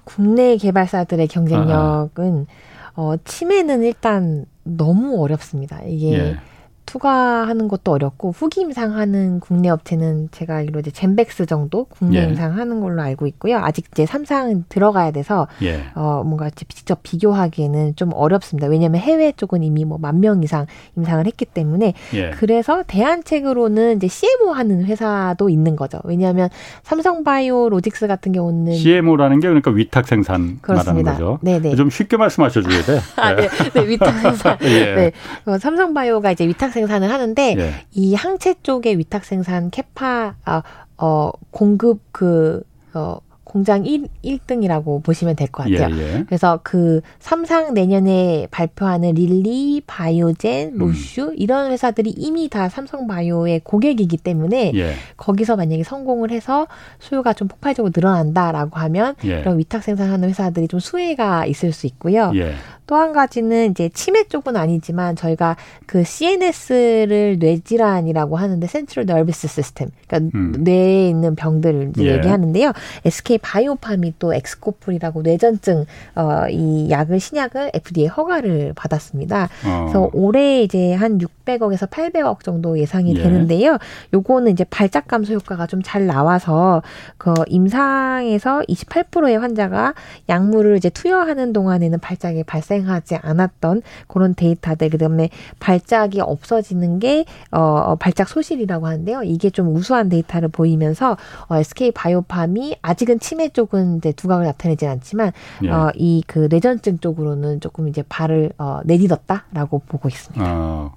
[0.05, 3.03] 국내 개발사들의 경쟁력은 아, 아.
[3.03, 5.81] 어, 치매는 일단 너무 어렵습니다.
[5.85, 6.39] 이게 예.
[6.87, 12.25] 투과하는 것도 어렵고 후기 임상하는 국내 업체는 제가 알기로 이제 젠백스 정도 국내 예.
[12.25, 13.59] 임상하는 걸로 알고 있고요.
[13.59, 15.83] 아직 이제 삼상 들어가야 돼서 예.
[15.95, 18.67] 어 뭔가 직접 비교하기에는 좀 어렵습니다.
[18.69, 20.67] 왜냐하면 해외 쪽은 이미 뭐 만 명 이상
[20.97, 22.31] 임상을 했기 때문에 예.
[22.31, 26.01] 그래서 대안책으로는 이제 CMO 하는 회사도 있는 거죠.
[26.05, 26.49] 왜냐하면
[26.85, 31.13] 삼성바이오 로직스 같은 경우는 CMO라는 게 그러니까 위탁 생산 그렇습니다.
[31.13, 31.39] 말하는 거죠.
[31.43, 31.75] 네네.
[31.77, 33.01] 좀 쉽게 말씀하셔 줘야 돼.
[33.17, 33.49] 아, 네.
[33.75, 34.57] 네, 위탁 생산.
[34.63, 34.95] 예.
[34.95, 35.13] 네.
[35.45, 37.87] 어, 삼성바이오가 이제 위탁 생산을 하는데 예.
[37.93, 40.63] 이 항체 쪽의 위탁 생산 캐파 어,
[40.99, 42.63] 어 공급 그
[42.95, 45.97] 어, 공장 1, 1등이라고 보시면 될 것 같아요.
[45.97, 46.25] 예, 예.
[46.27, 50.79] 그래서 그 삼상 내년에 발표하는 릴리, 바이오젠, 음.
[50.79, 51.35] 로슈 음.
[51.37, 54.95] 이런 회사들이 이미 다 삼성 바이오의 고객이기 때문에 예.
[55.17, 56.67] 거기서 만약에 성공을 해서
[56.99, 59.41] 수요가 좀 폭발적으로 늘어난다라고 하면 예.
[59.41, 62.33] 그런 위탁 생산하는 회사들이 좀 수혜가 있을 수 있고요.
[62.35, 62.55] 예.
[62.89, 70.39] 또한 가지는 이제 치매 쪽은 아니지만 저희가 그 CNS를 뇌질환이라고 하는데 센트럴 너비스 시스템, 그러니까
[70.39, 70.55] 음.
[70.59, 72.15] 뇌에 있는 병들을 예.
[72.15, 72.73] 얘기하는데요.
[73.05, 79.49] SK 바이오팜이 또 엑스코풀이라고 뇌전증 어, 이 약을 신약을 FDA 허가를 받았습니다.
[79.65, 79.81] 어.
[79.83, 83.23] 그래서 올해 이제 한 600억에서 800억 정도 예상이 예.
[83.23, 83.79] 되는데요.
[84.13, 86.83] 요거는 이제 발작 감소 효과가 좀 잘 나와서
[87.17, 89.95] 그 임상에서 28%의 환자가
[90.29, 95.31] 약물을 이제 투여하는 동안에는 발작이 발생 발생하지 않았던 그런 데이터들 그다음에
[95.61, 99.23] 발작이 없어지는 게 어, 발작 소실이라고 하는데요.
[99.23, 101.17] 이게 좀 우수한 데이터를 보이면서
[101.49, 105.33] 어, SK 바이오팜이 아직은 치매 쪽은 이제 두각을 나타내지 않지만
[105.65, 105.71] 예.
[105.71, 110.45] 어, 이 그 뇌전증 쪽으로는 조금 이제 발을 어, 내딛었다라고 보고 있습니다.
[110.47, 110.91] 아,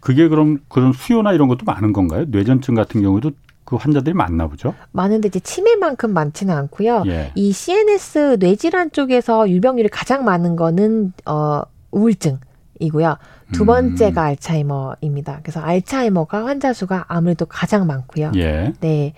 [0.00, 2.24] 그게 그럼 그런 수요나 이런 것도 많은 건가요?
[2.28, 3.30] 뇌전증 같은 경우도
[3.64, 4.74] 그 환자들이 많나 보죠?
[4.92, 7.04] 많은데 이제 치매만큼 많지는 않고요.
[7.06, 7.32] 예.
[7.34, 11.62] 이 CNS 뇌질환 쪽에서 유병률이 가장 많은 거는 어
[11.92, 12.38] 우울증
[12.78, 13.16] 이고요.
[13.52, 13.66] 두 음.
[13.66, 14.26] 번째가 음.
[14.26, 15.40] 알츠하이머입니다.
[15.42, 18.32] 그래서 알츠하이머가 환자 수가 아무래도 가장 많고요.
[18.36, 18.72] 예.
[18.80, 19.14] 네.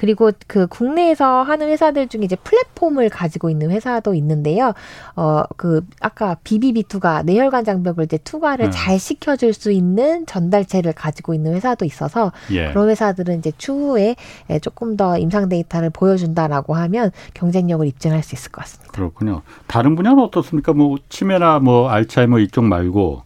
[0.00, 4.72] 그리고 그 국내에서 하는 회사들 중에 이제 플랫폼을 가지고 있는 회사도 있는데요.
[5.14, 8.70] 어, 그 아까 BBB2가 뇌혈관 장벽을 이제 투과를 음.
[8.72, 12.70] 잘 시켜줄 수 있는 전달체를 가지고 있는 회사도 있어서 예.
[12.70, 14.16] 그런 회사들은 이제 추후에
[14.62, 18.92] 조금 더 임상 데이터를 보여준다라고 하면 경쟁력을 입증할 수 있을 것 같습니다.
[18.92, 19.42] 그렇군요.
[19.66, 20.72] 다른 분야는 어떻습니까?
[20.72, 23.22] 뭐 치매나 뭐 알츠하이머 이쪽 말고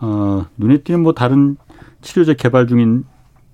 [0.00, 1.58] 어, 눈에 띄는 뭐 다른
[2.00, 3.04] 치료제 개발 중인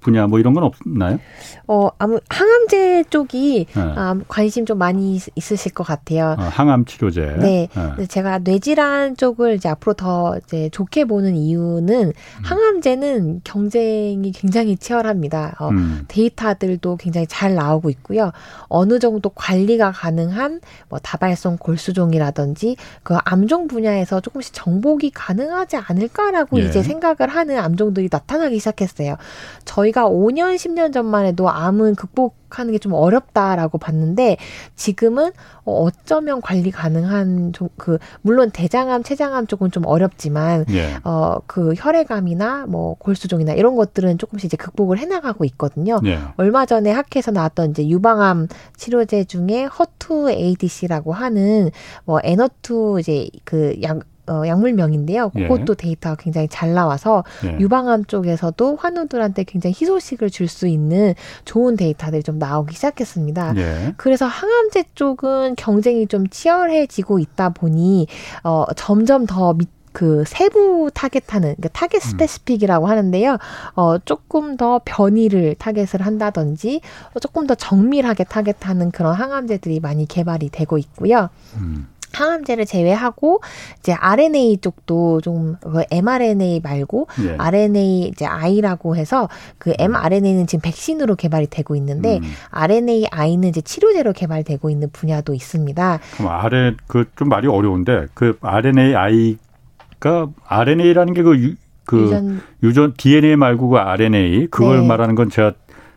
[0.05, 1.19] 분야 뭐 이런 건 없나요?
[1.67, 3.83] 어, 아무 항암제 쪽이 네.
[3.97, 6.37] 아, 관심 좀 많이 있 으실 것 같아요.
[6.39, 7.37] 어, 항암 치료제.
[7.39, 7.69] 네.
[7.99, 8.07] 네.
[8.07, 12.45] 제가 뇌질환 쪽을 이제 앞으로 더 이제 좋게 보는 이유는 음.
[12.45, 15.57] 항암제는 경쟁이 굉장히 치열합니다.
[15.59, 16.05] 어, 음.
[16.09, 18.33] 데이터들도 굉장히 잘 나오고 있고요.
[18.69, 26.67] 어느 정도 관리가 가능한 뭐 다발성 골수종이라든지 그 암종 분야에서 조금씩 정복이 가능하지 않을까라고 예.
[26.67, 29.17] 이제 생각을 하는 암종들이 나타나기 시작했어요.
[29.65, 34.36] 저희 저희가 5년, 10년 전만 해도 암은 극복하는 게 좀 어렵다라고 봤는데
[34.74, 35.30] 지금은
[35.64, 40.97] 어, 어쩌면 관리 가능한 좀 그 물론 대장암, 췌장암 쪽은 좀 어렵지만 예.
[41.03, 46.01] 어그 혈액암이나 뭐 골수종이나 이런 것들은 조금씩 이제 극복을 해 나가고 있거든요.
[46.05, 46.18] 예.
[46.36, 51.70] 얼마 전에 학회에서 나왔던 이제 유방암 치료제 중에 허투 ADC라고 하는
[52.05, 55.31] 뭐 에너투 이제 그약 어, 약물명인데요.
[55.37, 55.43] 예.
[55.43, 55.77] 그것도 예.
[55.77, 57.59] 데이터가 굉장히 잘 나와서 예.
[57.59, 61.14] 유방암 쪽에서도 환우들한테 굉장히 희소식을 줄 수 있는
[61.47, 63.55] 좋은 데이터들이 좀 나오기 시작했습니다.
[63.57, 63.95] 예.
[63.97, 68.07] 그래서 항암제 쪽은 경쟁이 좀 치열해지고 있다 보니
[68.45, 72.11] 어, 점점 더 밑, 그 세부 타겟하는 그러니까 타겟 음.
[72.11, 73.39] specific이라고 하는데요.
[73.77, 76.81] 어 조금 더 변이를 타겟을 한다든지
[77.14, 81.31] 어, 조금 더 정밀하게 타겟하는 그런 항암제들이 많이 개발이 되고 있고요.
[81.57, 81.87] 음.
[82.15, 83.41] 항암제를 제외하고
[83.81, 87.37] 이제 RNA 쪽도 좀그 mRNA 말고 예.
[87.39, 89.75] RNA 이제 I라고 해서 그 음.
[89.95, 92.33] mRNA는 지금 백신으로 개발이 되고 있는데 음.
[92.51, 96.01] RNA I는 이제 치료제로 개발되고 있는 분야도 있습니다.
[96.17, 101.55] 그럼 RN 그좀 말이 어려운데 그 RNA I가 RNA라는 게그
[101.85, 104.87] 그 유전, 유전 DNA 말고 그 RNA 그걸 네.
[104.87, 105.53] 말하는 건 제가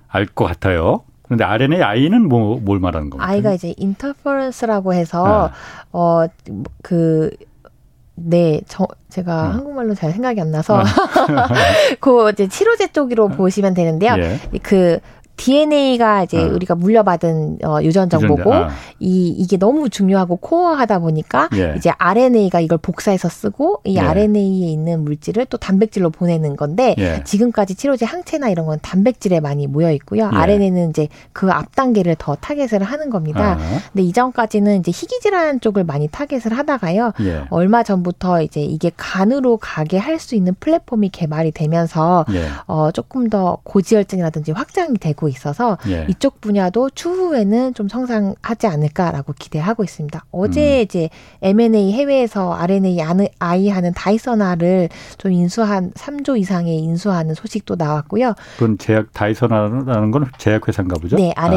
[0.09, 1.03] 알 것 같아요.
[1.27, 3.29] 그런데 RNA I는 뭐, 뭘 말하는 겁니까?
[3.29, 5.87] I가 이제 인터퍼런스라고 해서, 네.
[5.91, 6.25] 어,
[6.81, 7.29] 그,
[8.15, 9.49] 네, 저, 제가 어.
[9.49, 10.83] 한국말로 잘 생각이 안 나서, 어.
[11.99, 13.27] 그 이제 치료제 쪽으로 어.
[13.27, 14.15] 보시면 되는데요.
[14.17, 14.39] 예.
[14.63, 14.99] 그,
[15.37, 16.47] DNA가 이제 어.
[16.53, 18.69] 우리가 물려받은 어, 유전 정보고 아.
[18.99, 21.75] 이 이게 너무 중요하고 core하다 보니까 예.
[21.77, 23.99] 이제 RNA가 이걸 복사해서 쓰고 이 예.
[24.01, 27.23] RNA에 있는 물질을 또 단백질로 보내는 건데 예.
[27.23, 30.29] 지금까지 치료제 항체나 이런 건 단백질에 많이 모여 있고요.
[30.33, 30.35] 예.
[30.37, 33.53] RNA는 이제 그 앞 단계를 더 타겟을 하는 겁니다.
[33.53, 33.79] 아.
[33.93, 37.13] 근데 이전까지는 이제 희귀 질환 쪽을 많이 타겟을 하다가요.
[37.21, 37.43] 예.
[37.49, 42.47] 얼마 전부터 이제 이게 간으로 가게 할 수 있는 플랫폼이 개발이 되면서 예.
[42.65, 46.05] 어 조금 더 고지혈증이라든지 확장이 되고 있어서 예.
[46.09, 50.25] 이쪽 분야도 추후에는 좀 성장하지 않을까라고 기대하고 있습니다.
[50.31, 50.81] 어제 음.
[50.83, 51.09] 이제
[51.41, 52.99] M&A 해외에서 RNA
[53.39, 58.33] 아이 하는 다이서나를 좀 인수한 3조 이상의 인수하는 소식도 나왔고요.
[58.57, 61.15] 그건 제약 다이서나라는 건 제약 회사인가 보죠?
[61.15, 61.47] 네, 아.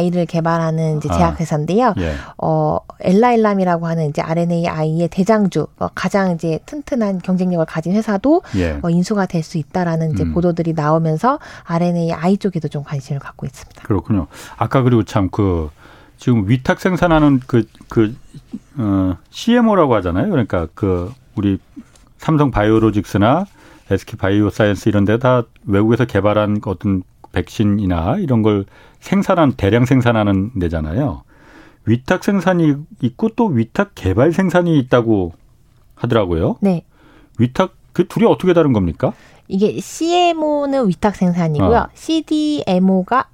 [0.00, 1.16] 이를 개발하는 이제 아.
[1.16, 1.94] 제약 회사인데요.
[1.98, 2.12] 예.
[2.36, 8.78] 어, 엘라일람이라고 하는 이제 RNA 아이의 대장주, 어, 가장 이제 튼튼한 경쟁력을 가진 회사도 예.
[8.82, 10.34] 어, 인수가 될 수 있다라는 이제 음.
[10.34, 13.82] 보도들이 나오면서 RNA 아이 쪽에도 좀 관심을 갖고 있습니다.
[13.82, 14.26] 그렇군요.
[14.56, 15.70] 아까 그리고 참 그
[16.16, 18.12] 지금 위탁 생산하는 그, 그,
[18.76, 20.28] 어, CMO라고 하잖아요.
[20.30, 21.58] 그러니까 그 우리
[22.18, 23.44] 삼성 바이오로직스나
[23.90, 28.64] SK 바이오사이언스 이런 데 다 외국에서 개발한 어떤 백신이나 이런 걸
[29.00, 31.22] 생산한 대량 생산하는 데잖아요.
[31.86, 35.34] 위탁 생산이 있고 또 위탁 개발 생산이 있다고
[35.94, 36.56] 하더라고요.
[36.60, 36.84] 네.
[37.38, 39.12] 위탁 그 둘이 어떻게 다른 겁니까?
[39.48, 41.78] 이게 CMO는 위탁 생산이고요.
[41.78, 41.88] 어.
[41.94, 43.28] CDMO가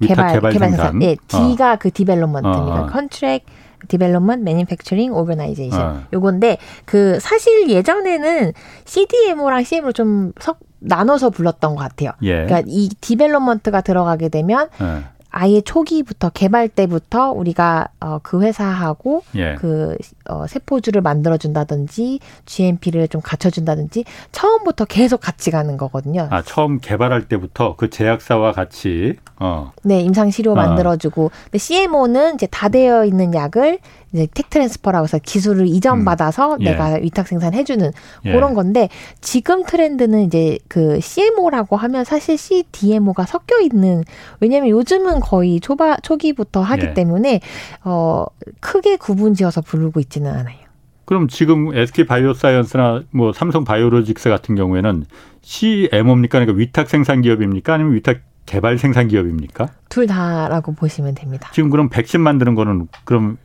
[0.00, 1.02] 개발, 개발, 개발 생산.
[1.02, 1.76] 예, D가 어.
[1.78, 2.86] 그 development입니다.
[2.86, 3.44] Contract
[3.88, 8.52] Development Manufacturing Organization 요건데 그 사실 예전에는
[8.84, 12.12] CDMO랑 CMO 좀 석, 나눠서 불렀던 것 같아요.
[12.22, 12.44] 예.
[12.44, 15.04] 그러니까 이 development가 들어가게 되면 예.
[15.30, 19.54] 아예 초기부터 개발 때부터 우리가 어, 그 회사하고 예.
[19.56, 19.96] 그
[20.28, 26.28] 어, 세포주를 만들어 준다든지 GMP를 좀 갖춰 준다든지 처음부터 계속 같이 가는 거거든요.
[26.30, 29.72] 아 처음 개발할 때부터 그 제약사와 같이 어.
[29.82, 30.54] 네 임상 시료 어.
[30.54, 33.78] 만들어 주고 근데 CMO는 이제 다 되어 있는 약을
[34.12, 36.60] 이제 tech transfer라고 해서 기술을 이전받아서 음.
[36.60, 36.70] 예.
[36.70, 37.90] 내가 위탁 생산해주는
[38.26, 38.32] 예.
[38.32, 38.88] 그런 건데
[39.20, 44.04] 지금 트렌드는 이제 그 CMO라고 하면 사실 CDMO가 섞여 있는
[44.40, 46.94] 왜냐하면 요즘은 거의 초바 초기부터 하기 예.
[46.94, 47.40] 때문에
[47.84, 48.26] 어
[48.60, 50.68] 크게 구분지어서 부르고 있지는 않아요.
[51.04, 55.06] 그럼 지금 SK 바이오사이언스나 뭐 삼성 바이오로직스 같은 경우에는
[55.40, 56.38] CMO입니까?
[56.38, 57.74] 그러니까 위탁 생산 기업입니까?
[57.74, 59.68] 아니면 위탁 개발 생산 기업입니까?
[59.88, 61.50] 둘 다라고 보시면 됩니다.
[61.52, 63.38] 지금 그럼 백신 만드는 거는 그럼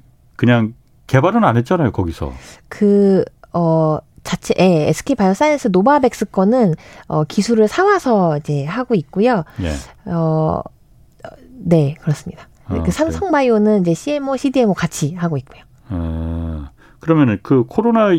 [0.44, 0.74] 그냥
[1.08, 2.34] 개발은 안 했잖아요, 거기서.
[2.68, 3.24] 그,
[3.54, 6.76] 어, 자체, 예, SK 바이오사이언스 노바백스 거는,
[7.08, 9.46] 어, 기술을 사 와서 이제 하고 있고요.
[9.62, 10.12] 예.
[10.12, 10.62] 어,
[11.60, 12.50] 네, 그렇습니다.
[12.66, 15.62] 아, 그 삼성 바이오는 이제 CMO, CDMO 같이 하고 있고요.
[15.88, 18.10] 아, 그러면은 그 코로나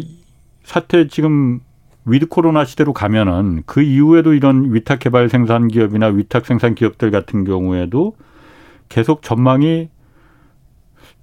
[0.64, 1.60] 사태 지금
[2.06, 7.44] with 코로나 시대로 가면은 그 이후에도 이런 위탁 개발 생산 기업이나 위탁 생산 기업들 같은
[7.44, 8.16] 경우에도
[8.88, 9.90] 계속 전망이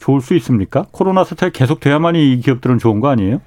[0.01, 0.85] 좋을 수 있습니까?
[0.91, 3.39] 코로나 사태 계속 돼야만이 이 기업들은 좋은 거 아니에요?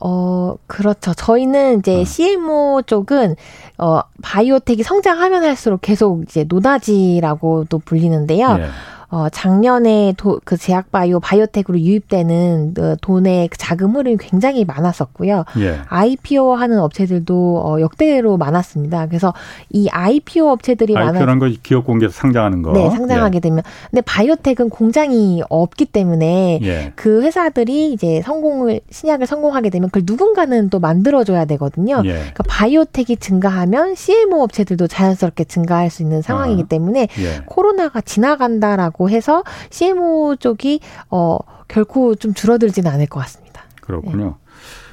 [0.00, 1.12] 어, 그렇죠.
[1.12, 2.04] 저희는 이제 어.
[2.04, 3.36] CMO 쪽은,
[3.78, 8.56] 어, biotech이 성장하면 할수록 계속 이제 노다지라고도 불리는데요.
[8.60, 8.66] 예.
[9.10, 15.44] 어, 작년에 도, 그 제약바이오 바이오텍으로 유입되는 그 돈의 그 자금 흐름이 굉장히 많았었고요.
[15.60, 15.78] 예.
[15.88, 19.06] IPO 하는 업체들도 어, 역대로 많았습니다.
[19.06, 19.32] 그래서
[19.70, 22.72] 이 IPO 업체들이 IPO란 거 기업 공개에서 상장하는 거.
[22.72, 23.40] 네, 상장하게 예.
[23.40, 23.62] 되면.
[23.90, 26.92] 근데 바이오텍은 공장이 없기 때문에 예.
[26.94, 32.02] 그 회사들이 이제 성공을 신약을 성공하게 되면 그걸 누군가는 또 만들어 줘야 되거든요.
[32.04, 32.10] 예.
[32.12, 36.66] 그러니까 바이오텍이 증가하면 CMO 업체들도 자연스럽게 증가할 수 있는 상황이기 아.
[36.66, 37.42] 때문에 예.
[37.46, 38.97] 코로나가 지나간다라고.
[38.98, 40.80] 있다고 해서 CMO 쪽이
[41.10, 41.38] 어
[41.68, 43.62] 결코 좀 줄어들지는 않을 것 같습니다.
[43.80, 44.24] 그렇군요.
[44.26, 44.32] 네.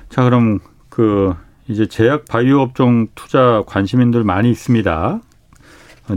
[0.10, 1.34] 자, 그럼 그
[1.68, 5.20] 이제 제약 바이오 업종 투자 관심인들 많이 있습니다.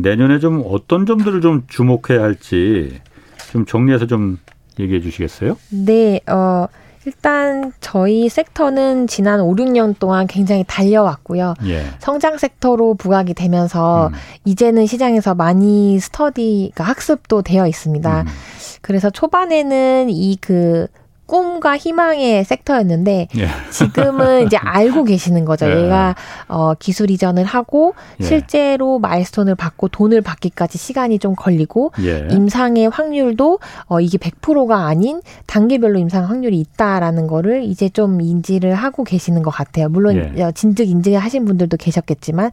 [0.02, 3.00] 내년에 좀 어떤 점들을 좀 주목해야 할지
[3.50, 4.38] 좀 정리해서 좀
[4.78, 5.56] 얘기해 주시겠어요?
[5.70, 6.66] 네, 어
[7.08, 11.54] 일단 저희 섹터는 지난 5, 6년 동안 굉장히 달려왔고요.
[11.64, 11.84] 예.
[12.00, 14.12] 성장 섹터로 부각이 되면서 음.
[14.44, 18.20] 이제는 시장에서 많이 스터디가 학습도 되어 있습니다.
[18.20, 18.26] 음.
[18.82, 20.86] 그래서 초반에는 이 그
[21.28, 23.48] 꿈과 희망의 섹터였는데 예.
[23.70, 25.66] 지금은 이제 알고 계시는 거죠.
[25.66, 25.84] 예.
[25.84, 26.16] 얘가
[26.48, 28.24] 어 기술 이전을 하고 예.
[28.24, 32.26] 실제로 마일스톤을 받고 돈을 받기까지 시간이 좀 걸리고 예.
[32.30, 39.04] 임상의 확률도 어 이게 100%가 아닌 단계별로 임상 확률이 있다라는 거를 이제 좀 인지를 하고
[39.04, 39.90] 계시는 것 같아요.
[39.90, 40.42] 물론 예.
[40.42, 42.50] 어, 진즉 인증하신 분들도 계셨겠지만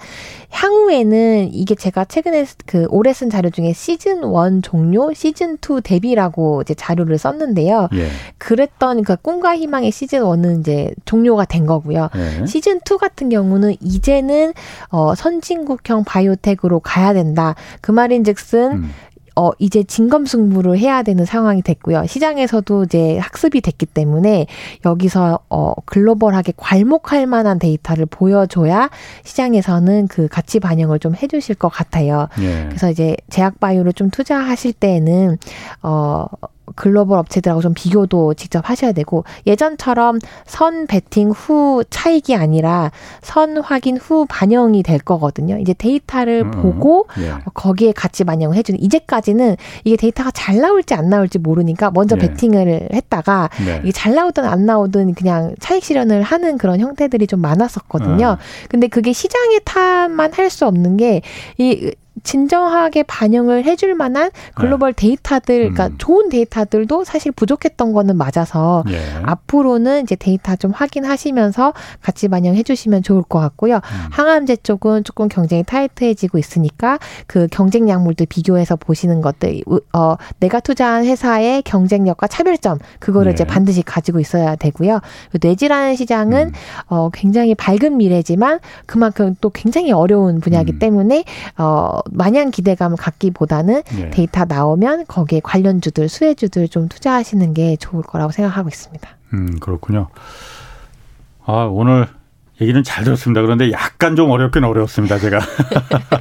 [0.50, 6.62] 향후에는 이게 제가 최근에 그 올해 쓴 자료 중에 시즌 1 종료, 시즌 2 대비라고
[6.64, 7.88] 이제 자료를 썼는데요.
[7.94, 8.10] 예.
[8.38, 12.09] 그래 그랬던 그 꿈과 희망의 시즌 1은 이제 종료가 된 거고요.
[12.13, 12.45] 네.
[12.45, 14.53] 시즌 2 같은 경우는 이제는
[14.89, 17.55] 어 선진국형 바이오텍으로 가야 된다.
[17.82, 18.91] 그 말인즉슨 음.
[19.38, 22.05] 어, 이제 진검승부를 해야 되는 상황이 됐고요.
[22.05, 24.47] 시장에서도 이제 학습이 됐기 때문에
[24.86, 28.89] 여기서 어, 글로벌하게 괄목할 만한 데이터를 보여줘야
[29.26, 32.30] 시장에서는 그 가치 반영을 좀 해주실 것 같아요.
[32.39, 32.63] 예.
[32.70, 35.38] 그래서 이제 제약바이오를 좀 투자하실 때에는
[35.84, 36.28] 어,
[36.76, 42.91] 글로벌 업체들하고 좀 비교도 직접 하셔야 되고 예전처럼 선 베팅 후 차익이 아니라
[43.22, 45.57] 선 확인 후 반영이 될 거거든요.
[45.59, 47.34] 이제 데이터를 음, 보고 예.
[47.53, 52.28] 거기에 같이 반영을 해주는 이제까지는 이게 데이터가 잘 나올지 안 나올지 모르니까 먼저 예.
[52.28, 53.82] 베팅을 했다가 네.
[53.84, 58.38] 이게 잘 나오든 안 나오든 그냥 차익 실현을 하는 그런 형태들이 좀 많았었거든요.
[58.39, 58.68] 음.
[58.70, 61.22] 근데 그게 시장의 탓만 할 수 없는 게
[61.57, 61.91] 이
[62.24, 65.07] 진정하게 반영을 해줄 만한 글로벌 네.
[65.07, 65.95] 데이터들, 그러니까 음.
[65.97, 68.99] 좋은 데이터들도 사실 부족했던 거는 맞아서 예.
[69.24, 73.76] 앞으로는 이제 데이터 좀 확인하시면서 같이 반영해 주시면 좋을 것 같고요.
[73.76, 73.82] 음.
[74.11, 79.61] 항암제 쪽은 조금 경쟁이 타이트해지고 있으니까 그 경쟁 약물들 비교해서 보시는 것들,
[79.93, 83.34] 어, 내가 투자한 회사의 경쟁력과 차별점, 그거를 예.
[83.34, 85.01] 이제 반드시 가지고 있어야 되고요.
[85.41, 86.53] 뇌질환 시장은 음.
[86.88, 90.80] 어, 굉장히 밝은 미래지만 그만큼 또 굉장히 어려운 분야이기 음.
[90.80, 91.24] 때문에
[91.57, 94.10] 어, 마냥 기대감을 갖기보다는 네.
[94.12, 99.10] 데이터 나오면 거기에 관련주들, 수혜주들 좀 투자하시는 게 좋을 거라고 생각하고 있습니다.
[99.34, 100.08] 음, 그렇군요.
[101.45, 102.08] 아, 오늘
[102.62, 103.41] 얘기는 잘 들었습니다.
[103.41, 105.39] 그런데 약간 좀 어렵긴 어려웠습니다, 제가.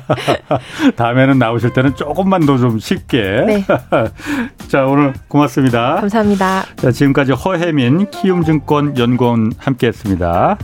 [0.97, 3.45] 다음에는 나오실 때는 조금만 더 좀 쉽게.
[3.47, 3.65] 네.
[4.69, 5.97] 자, 오늘 고맙습니다.
[6.01, 6.65] 감사합니다.
[6.77, 10.59] 자, 지금까지 허혜민 키움증권 연구원 함께 했습니다.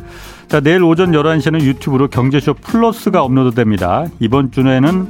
[0.51, 4.07] 자, 내일 오전 11시는 유튜브로 경제쇼 플러스가 업로드됩니다.
[4.18, 5.07] 이번 주에는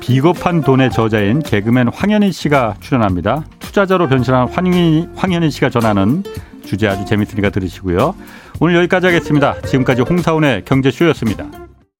[0.00, 3.44] 비겁한 돈의 저자인 개그맨 황현희 씨가 출연합니다.
[3.60, 6.24] 투자자로 변신한 황현희, 황현희 씨가 전하는
[6.64, 8.16] 주제 아주 재밌으니까 들으시고요.
[8.58, 9.60] 오늘 여기까지 하겠습니다.
[9.60, 11.69] 지금까지 홍사원의 경제쇼였습니다.